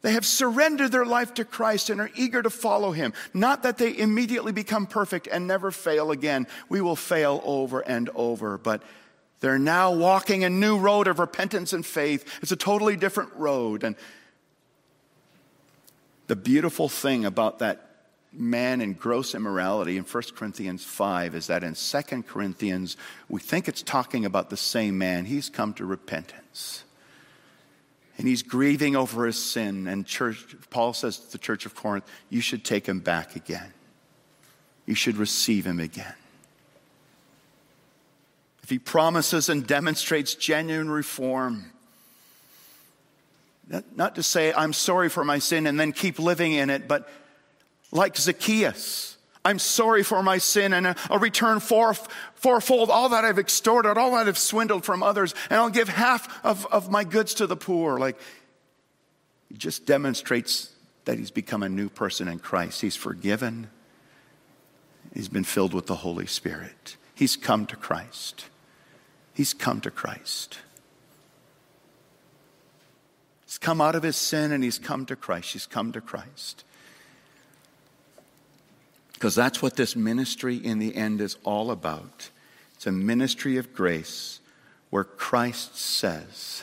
They 0.00 0.12
have 0.12 0.24
surrendered 0.24 0.92
their 0.92 1.04
life 1.04 1.34
to 1.34 1.44
Christ 1.44 1.90
and 1.90 2.00
are 2.00 2.10
eager 2.16 2.42
to 2.42 2.48
follow 2.48 2.92
Him. 2.92 3.12
Not 3.34 3.64
that 3.64 3.76
they 3.76 3.96
immediately 3.98 4.52
become 4.52 4.86
perfect 4.86 5.28
and 5.30 5.46
never 5.46 5.70
fail 5.70 6.10
again. 6.10 6.46
We 6.70 6.80
will 6.80 6.96
fail 6.96 7.42
over 7.44 7.80
and 7.80 8.08
over, 8.14 8.56
but 8.56 8.82
they're 9.40 9.58
now 9.58 9.92
walking 9.92 10.42
a 10.42 10.48
new 10.48 10.78
road 10.78 11.06
of 11.06 11.18
repentance 11.18 11.74
and 11.74 11.84
faith. 11.84 12.24
It's 12.40 12.52
a 12.52 12.56
totally 12.56 12.96
different 12.96 13.34
road. 13.34 13.84
And 13.84 13.94
the 16.28 16.36
beautiful 16.36 16.88
thing 16.88 17.26
about 17.26 17.58
that 17.58 17.87
man 18.38 18.80
in 18.80 18.94
gross 18.94 19.34
immorality 19.34 19.96
in 19.96 20.04
1 20.04 20.22
Corinthians 20.34 20.84
5 20.84 21.34
is 21.34 21.48
that 21.48 21.64
in 21.64 21.74
2 21.74 22.22
Corinthians, 22.22 22.96
we 23.28 23.40
think 23.40 23.68
it's 23.68 23.82
talking 23.82 24.24
about 24.24 24.50
the 24.50 24.56
same 24.56 24.96
man. 24.96 25.24
He's 25.24 25.50
come 25.50 25.74
to 25.74 25.84
repentance. 25.84 26.84
And 28.16 28.26
he's 28.26 28.42
grieving 28.42 28.96
over 28.96 29.26
his 29.26 29.42
sin. 29.42 29.86
And 29.86 30.06
church, 30.06 30.56
Paul 30.70 30.92
says 30.92 31.18
to 31.18 31.32
the 31.32 31.38
church 31.38 31.66
of 31.66 31.74
Corinth, 31.74 32.04
you 32.30 32.40
should 32.40 32.64
take 32.64 32.86
him 32.86 33.00
back 33.00 33.36
again. 33.36 33.72
You 34.86 34.94
should 34.94 35.16
receive 35.16 35.66
him 35.66 35.80
again. 35.80 36.14
If 38.62 38.70
he 38.70 38.78
promises 38.78 39.48
and 39.48 39.66
demonstrates 39.66 40.34
genuine 40.34 40.90
reform, 40.90 41.72
not 43.94 44.14
to 44.14 44.22
say, 44.22 44.52
I'm 44.52 44.72
sorry 44.72 45.08
for 45.08 45.24
my 45.24 45.38
sin 45.38 45.66
and 45.66 45.78
then 45.78 45.92
keep 45.92 46.18
living 46.18 46.52
in 46.52 46.70
it, 46.70 46.88
but 46.88 47.08
like 47.90 48.16
Zacchaeus. 48.16 49.16
I'm 49.44 49.58
sorry 49.58 50.02
for 50.02 50.22
my 50.22 50.38
sin 50.38 50.72
and 50.72 50.94
I'll 51.08 51.18
return 51.18 51.60
four, 51.60 51.94
fourfold 51.94 52.90
all 52.90 53.10
that 53.10 53.24
I've 53.24 53.38
extorted, 53.38 53.96
all 53.96 54.10
that 54.12 54.28
I've 54.28 54.38
swindled 54.38 54.84
from 54.84 55.02
others, 55.02 55.34
and 55.48 55.58
I'll 55.58 55.70
give 55.70 55.88
half 55.88 56.44
of, 56.44 56.66
of 56.66 56.90
my 56.90 57.04
goods 57.04 57.34
to 57.34 57.46
the 57.46 57.56
poor. 57.56 57.98
Like, 57.98 58.18
he 59.48 59.56
just 59.56 59.86
demonstrates 59.86 60.70
that 61.06 61.18
he's 61.18 61.30
become 61.30 61.62
a 61.62 61.68
new 61.68 61.88
person 61.88 62.28
in 62.28 62.38
Christ. 62.38 62.82
He's 62.82 62.96
forgiven, 62.96 63.70
he's 65.14 65.28
been 65.28 65.44
filled 65.44 65.72
with 65.72 65.86
the 65.86 65.96
Holy 65.96 66.26
Spirit. 66.26 66.96
He's 67.14 67.34
come 67.34 67.66
to 67.66 67.76
Christ. 67.76 68.46
He's 69.32 69.54
come 69.54 69.80
to 69.80 69.90
Christ. 69.90 70.58
He's 73.46 73.58
come 73.58 73.80
out 73.80 73.94
of 73.94 74.02
his 74.02 74.16
sin 74.16 74.52
and 74.52 74.62
he's 74.62 74.78
come 74.78 75.06
to 75.06 75.16
Christ. 75.16 75.54
He's 75.54 75.66
come 75.66 75.90
to 75.92 76.00
Christ. 76.00 76.64
Because 79.18 79.34
that's 79.34 79.60
what 79.60 79.74
this 79.74 79.96
ministry 79.96 80.54
in 80.54 80.78
the 80.78 80.94
end 80.94 81.20
is 81.20 81.38
all 81.42 81.72
about. 81.72 82.30
It's 82.74 82.86
a 82.86 82.92
ministry 82.92 83.56
of 83.56 83.74
grace 83.74 84.38
where 84.90 85.02
Christ 85.02 85.76
says, 85.76 86.62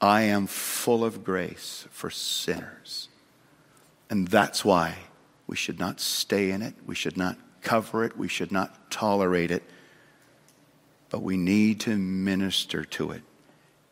I 0.00 0.22
am 0.22 0.48
full 0.48 1.04
of 1.04 1.22
grace 1.22 1.86
for 1.92 2.10
sinners. 2.10 3.08
And 4.10 4.26
that's 4.26 4.64
why 4.64 4.96
we 5.46 5.54
should 5.54 5.78
not 5.78 6.00
stay 6.00 6.50
in 6.50 6.62
it, 6.62 6.74
we 6.84 6.96
should 6.96 7.16
not 7.16 7.38
cover 7.62 8.02
it, 8.02 8.16
we 8.16 8.26
should 8.26 8.50
not 8.50 8.90
tolerate 8.90 9.52
it, 9.52 9.62
but 11.10 11.22
we 11.22 11.36
need 11.36 11.78
to 11.82 11.96
minister 11.96 12.84
to 12.84 13.12
it 13.12 13.22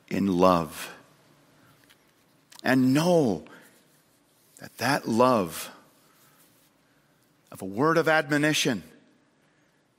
in 0.09 0.27
love. 0.27 0.93
And 2.65 2.93
know 2.93 3.45
that 4.59 4.77
that 4.79 5.07
love 5.07 5.71
of 7.53 7.63
a 7.63 7.67
word 7.67 7.99
of 7.99 8.09
admonition 8.09 8.83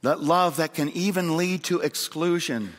That 0.02 0.20
love 0.20 0.58
that 0.58 0.74
can 0.74 0.90
even 0.90 1.38
lead 1.38 1.64
to 1.66 1.80
exclusion. 1.80 2.74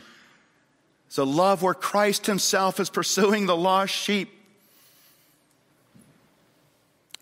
It's 1.07 1.17
a 1.17 1.23
love 1.23 1.63
where 1.63 1.73
Christ 1.73 2.27
Himself 2.27 2.79
is 2.79 2.91
pursuing 2.91 3.47
the 3.47 3.57
lost 3.57 3.93
sheep 3.93 4.29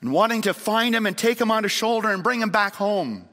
and 0.02 0.12
wanting 0.12 0.42
to 0.42 0.54
find 0.54 0.94
him 0.94 1.06
and 1.06 1.18
take 1.18 1.39
him 1.39 1.50
on 1.50 1.63
his 1.63 1.72
shoulder 1.72 2.10
and 2.10 2.22
bring 2.22 2.42
him 2.42 2.50
back 2.50 2.76
home. 2.76 3.30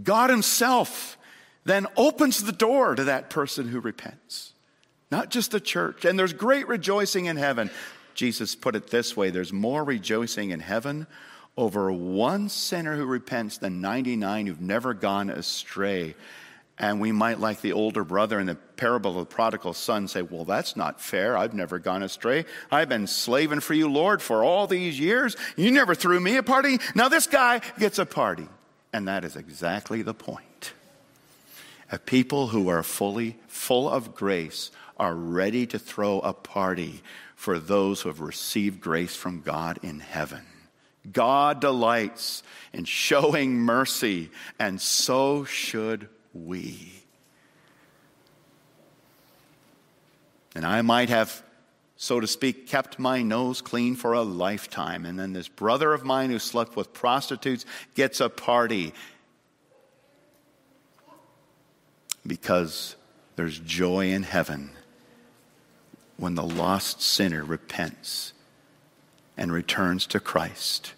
God 0.00 0.30
Himself 0.30 1.18
then 1.64 1.88
opens 1.96 2.44
the 2.44 2.52
door 2.52 2.94
to 2.94 3.04
that 3.04 3.30
person 3.30 3.66
who 3.66 3.80
repents, 3.80 4.52
not 5.10 5.30
just 5.30 5.50
the 5.50 5.60
church. 5.60 6.04
And 6.04 6.16
there's 6.16 6.32
great 6.32 6.68
rejoicing 6.68 7.24
in 7.24 7.36
heaven. 7.36 7.68
Jesus 8.14 8.54
put 8.54 8.76
it 8.76 8.88
this 8.88 9.16
way 9.16 9.30
there's 9.30 9.52
more 9.52 9.84
rejoicing 9.84 10.50
in 10.50 10.60
heaven 10.60 11.06
over 11.56 11.92
one 11.92 12.48
sinner 12.48 12.96
who 12.96 13.04
repents 13.04 13.58
than 13.58 13.80
99 13.80 14.46
who've 14.46 14.60
never 14.60 14.94
gone 14.94 15.30
astray. 15.30 16.14
And 16.76 17.00
we 17.00 17.12
might, 17.12 17.38
like 17.38 17.60
the 17.60 17.72
older 17.72 18.02
brother 18.02 18.40
in 18.40 18.46
the 18.46 18.56
parable 18.56 19.12
of 19.12 19.28
the 19.28 19.34
prodigal 19.34 19.74
son, 19.74 20.08
say, 20.08 20.22
Well, 20.22 20.44
that's 20.44 20.74
not 20.74 21.00
fair. 21.00 21.36
I've 21.36 21.54
never 21.54 21.78
gone 21.78 22.02
astray. 22.02 22.46
I've 22.70 22.88
been 22.88 23.06
slaving 23.06 23.60
for 23.60 23.74
you, 23.74 23.88
Lord, 23.88 24.20
for 24.20 24.42
all 24.42 24.66
these 24.66 24.98
years. 24.98 25.36
You 25.56 25.70
never 25.70 25.94
threw 25.94 26.18
me 26.18 26.36
a 26.36 26.42
party. 26.42 26.78
Now 26.96 27.08
this 27.08 27.28
guy 27.28 27.60
gets 27.78 28.00
a 28.00 28.06
party. 28.06 28.48
And 28.92 29.06
that 29.06 29.24
is 29.24 29.36
exactly 29.36 30.02
the 30.02 30.14
point. 30.14 30.72
A 31.92 31.98
people 31.98 32.48
who 32.48 32.68
are 32.68 32.82
fully 32.82 33.36
full 33.46 33.88
of 33.88 34.14
grace 34.14 34.72
are 34.96 35.14
ready 35.14 35.66
to 35.66 35.78
throw 35.78 36.20
a 36.20 36.32
party 36.32 37.02
for 37.44 37.58
those 37.58 38.00
who 38.00 38.08
have 38.08 38.22
received 38.22 38.80
grace 38.80 39.14
from 39.14 39.42
God 39.42 39.78
in 39.82 40.00
heaven. 40.00 40.40
God 41.12 41.60
delights 41.60 42.42
in 42.72 42.86
showing 42.86 43.58
mercy, 43.58 44.30
and 44.58 44.80
so 44.80 45.44
should 45.44 46.08
we. 46.32 46.94
And 50.54 50.64
I 50.64 50.80
might 50.80 51.10
have, 51.10 51.42
so 51.96 52.18
to 52.18 52.26
speak, 52.26 52.66
kept 52.66 52.98
my 52.98 53.20
nose 53.20 53.60
clean 53.60 53.94
for 53.94 54.14
a 54.14 54.22
lifetime. 54.22 55.04
And 55.04 55.18
then 55.18 55.34
this 55.34 55.48
brother 55.48 55.92
of 55.92 56.02
mine 56.02 56.30
who 56.30 56.38
slept 56.38 56.76
with 56.76 56.94
prostitutes 56.94 57.66
gets 57.94 58.22
a 58.22 58.30
party 58.30 58.94
because 62.26 62.96
there's 63.36 63.58
joy 63.58 64.12
in 64.12 64.22
heaven 64.22 64.70
when 66.16 66.34
the 66.34 66.44
lost 66.44 67.02
sinner 67.02 67.44
repents 67.44 68.32
and 69.36 69.52
returns 69.52 70.06
to 70.06 70.20
Christ. 70.20 70.94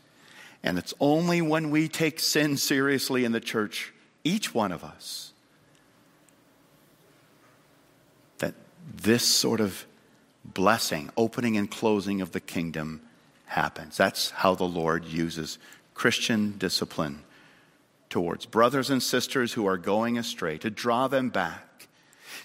And 0.62 0.78
it's 0.78 0.94
only 1.00 1.40
when 1.40 1.70
we 1.70 1.88
take 1.88 2.20
sin 2.20 2.56
seriously 2.56 3.24
in 3.24 3.32
the 3.32 3.40
church, 3.40 3.92
each 4.24 4.54
one 4.54 4.72
of 4.72 4.84
us, 4.84 5.32
that 8.38 8.54
this 8.84 9.24
sort 9.24 9.60
of 9.60 9.86
blessing, 10.44 11.10
opening 11.16 11.56
and 11.56 11.70
closing 11.70 12.20
of 12.20 12.32
the 12.32 12.40
kingdom 12.40 13.00
happens. 13.46 13.96
That's 13.96 14.30
how 14.30 14.54
the 14.54 14.64
Lord 14.64 15.04
uses 15.04 15.58
Christian 15.94 16.58
discipline 16.58 17.22
towards 18.10 18.46
brothers 18.46 18.90
and 18.90 19.02
sisters 19.02 19.52
who 19.54 19.66
are 19.66 19.78
going 19.78 20.18
astray, 20.18 20.58
to 20.58 20.70
draw 20.70 21.08
them 21.08 21.30
back. 21.30 21.88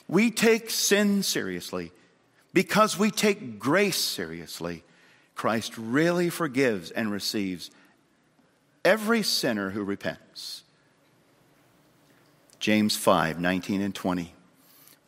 We 0.08 0.32
take 0.32 0.70
sin 0.70 1.24
seriously 1.24 1.92
because 2.54 2.98
we 2.98 3.12
take 3.12 3.60
grace 3.60 3.98
seriously. 3.98 4.84
Christ 5.36 5.78
really 5.78 6.30
forgives 6.30 6.92
and 6.92 7.12
receives 7.12 7.72
every 8.84 9.24
sinner 9.24 9.72
who 9.72 9.84
repents. 9.84 10.64
James 12.60 12.96
5 12.96 13.40
19 13.40 13.82
and 13.82 13.96
20. 13.96 14.34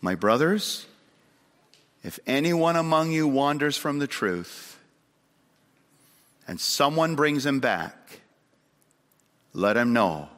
My 0.02 0.16
brothers, 0.16 0.86
if 2.04 2.20
anyone 2.26 2.76
among 2.76 3.12
you 3.12 3.28
wanders 3.28 3.78
from 3.78 4.00
the 4.00 4.08
truth 4.08 4.78
and 6.48 6.60
someone 6.60 7.16
brings 7.16 7.46
him 7.46 7.60
back, 7.60 8.22
let 9.54 9.78
him 9.78 9.94
know 9.94 10.30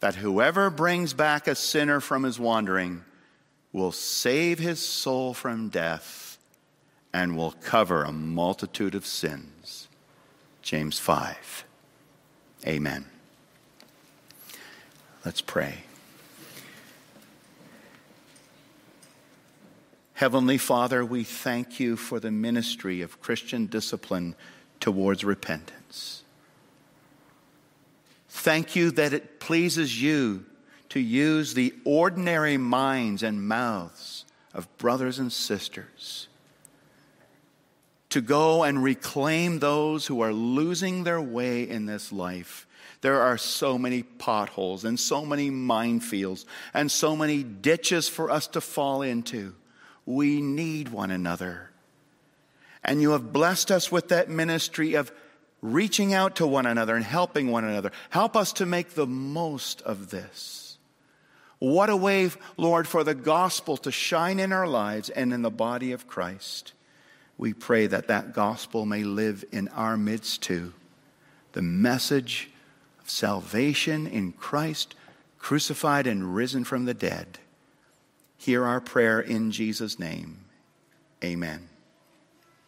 that 0.00 0.16
whoever 0.16 0.70
brings 0.70 1.12
back 1.12 1.46
a 1.46 1.54
sinner 1.54 2.00
from 2.00 2.22
his 2.22 2.38
wandering 2.38 3.04
will 3.72 3.92
save 3.92 4.58
his 4.58 4.84
soul 4.84 5.34
from 5.34 5.68
death 5.68 6.38
and 7.12 7.36
will 7.36 7.52
cover 7.52 8.02
a 8.02 8.12
multitude 8.12 8.94
of 8.94 9.06
sins. 9.06 9.88
James 10.62 10.98
5. 10.98 11.64
Amen. 12.66 13.04
Let's 15.24 15.40
pray. 15.40 15.84
Heavenly 20.14 20.58
Father, 20.58 21.02
we 21.04 21.24
thank 21.24 21.80
you 21.80 21.96
for 21.96 22.20
the 22.20 22.30
ministry 22.30 23.00
of 23.00 23.22
Christian 23.22 23.66
discipline 23.66 24.34
towards 24.78 25.24
repentance. 25.24 26.22
Thank 28.28 28.76
you 28.76 28.90
that 28.92 29.12
it 29.12 29.40
pleases 29.40 30.02
you 30.02 30.44
to 30.90 31.00
use 31.00 31.54
the 31.54 31.74
ordinary 31.84 32.56
minds 32.56 33.22
and 33.22 33.46
mouths 33.46 34.24
of 34.52 34.68
brothers 34.78 35.18
and 35.18 35.32
sisters 35.32 36.28
to 38.10 38.20
go 38.20 38.64
and 38.64 38.82
reclaim 38.82 39.60
those 39.60 40.06
who 40.06 40.20
are 40.20 40.32
losing 40.32 41.04
their 41.04 41.20
way 41.20 41.62
in 41.68 41.86
this 41.86 42.12
life. 42.12 42.66
There 43.02 43.22
are 43.22 43.38
so 43.38 43.78
many 43.78 44.02
potholes 44.02 44.84
and 44.84 44.98
so 44.98 45.24
many 45.24 45.50
minefields 45.50 46.44
and 46.74 46.90
so 46.90 47.16
many 47.16 47.42
ditches 47.42 48.08
for 48.08 48.30
us 48.30 48.48
to 48.48 48.60
fall 48.60 49.02
into. 49.02 49.54
We 50.04 50.42
need 50.42 50.88
one 50.88 51.10
another. 51.10 51.70
And 52.82 53.00
you 53.00 53.12
have 53.12 53.32
blessed 53.32 53.70
us 53.70 53.92
with 53.92 54.08
that 54.08 54.28
ministry 54.28 54.94
of 54.94 55.12
reaching 55.62 56.12
out 56.12 56.36
to 56.36 56.46
one 56.46 56.66
another 56.66 56.96
and 56.96 57.04
helping 57.04 57.50
one 57.50 57.64
another. 57.64 57.92
Help 58.10 58.36
us 58.36 58.52
to 58.54 58.66
make 58.66 58.90
the 58.90 59.06
most 59.06 59.82
of 59.82 60.10
this. 60.10 60.59
What 61.60 61.90
a 61.90 61.96
way, 61.96 62.30
Lord, 62.56 62.88
for 62.88 63.04
the 63.04 63.14
gospel 63.14 63.76
to 63.78 63.92
shine 63.92 64.40
in 64.40 64.52
our 64.52 64.66
lives 64.66 65.10
and 65.10 65.32
in 65.32 65.42
the 65.42 65.50
body 65.50 65.92
of 65.92 66.08
Christ. 66.08 66.72
We 67.38 67.54
pray 67.54 67.86
that 67.86 68.08
that 68.08 68.34
gospel 68.34 68.84
may 68.84 69.02
live 69.02 69.44
in 69.50 69.68
our 69.68 69.96
midst 69.96 70.42
too. 70.42 70.74
The 71.52 71.62
message 71.62 72.50
of 73.00 73.08
salvation 73.08 74.06
in 74.06 74.32
Christ, 74.32 74.94
crucified 75.38 76.06
and 76.06 76.34
risen 76.34 76.64
from 76.64 76.84
the 76.84 76.94
dead. 76.94 77.38
Hear 78.36 78.64
our 78.66 78.80
prayer 78.80 79.20
in 79.20 79.52
Jesus' 79.52 79.98
name. 79.98 80.44
Amen. 81.24 81.69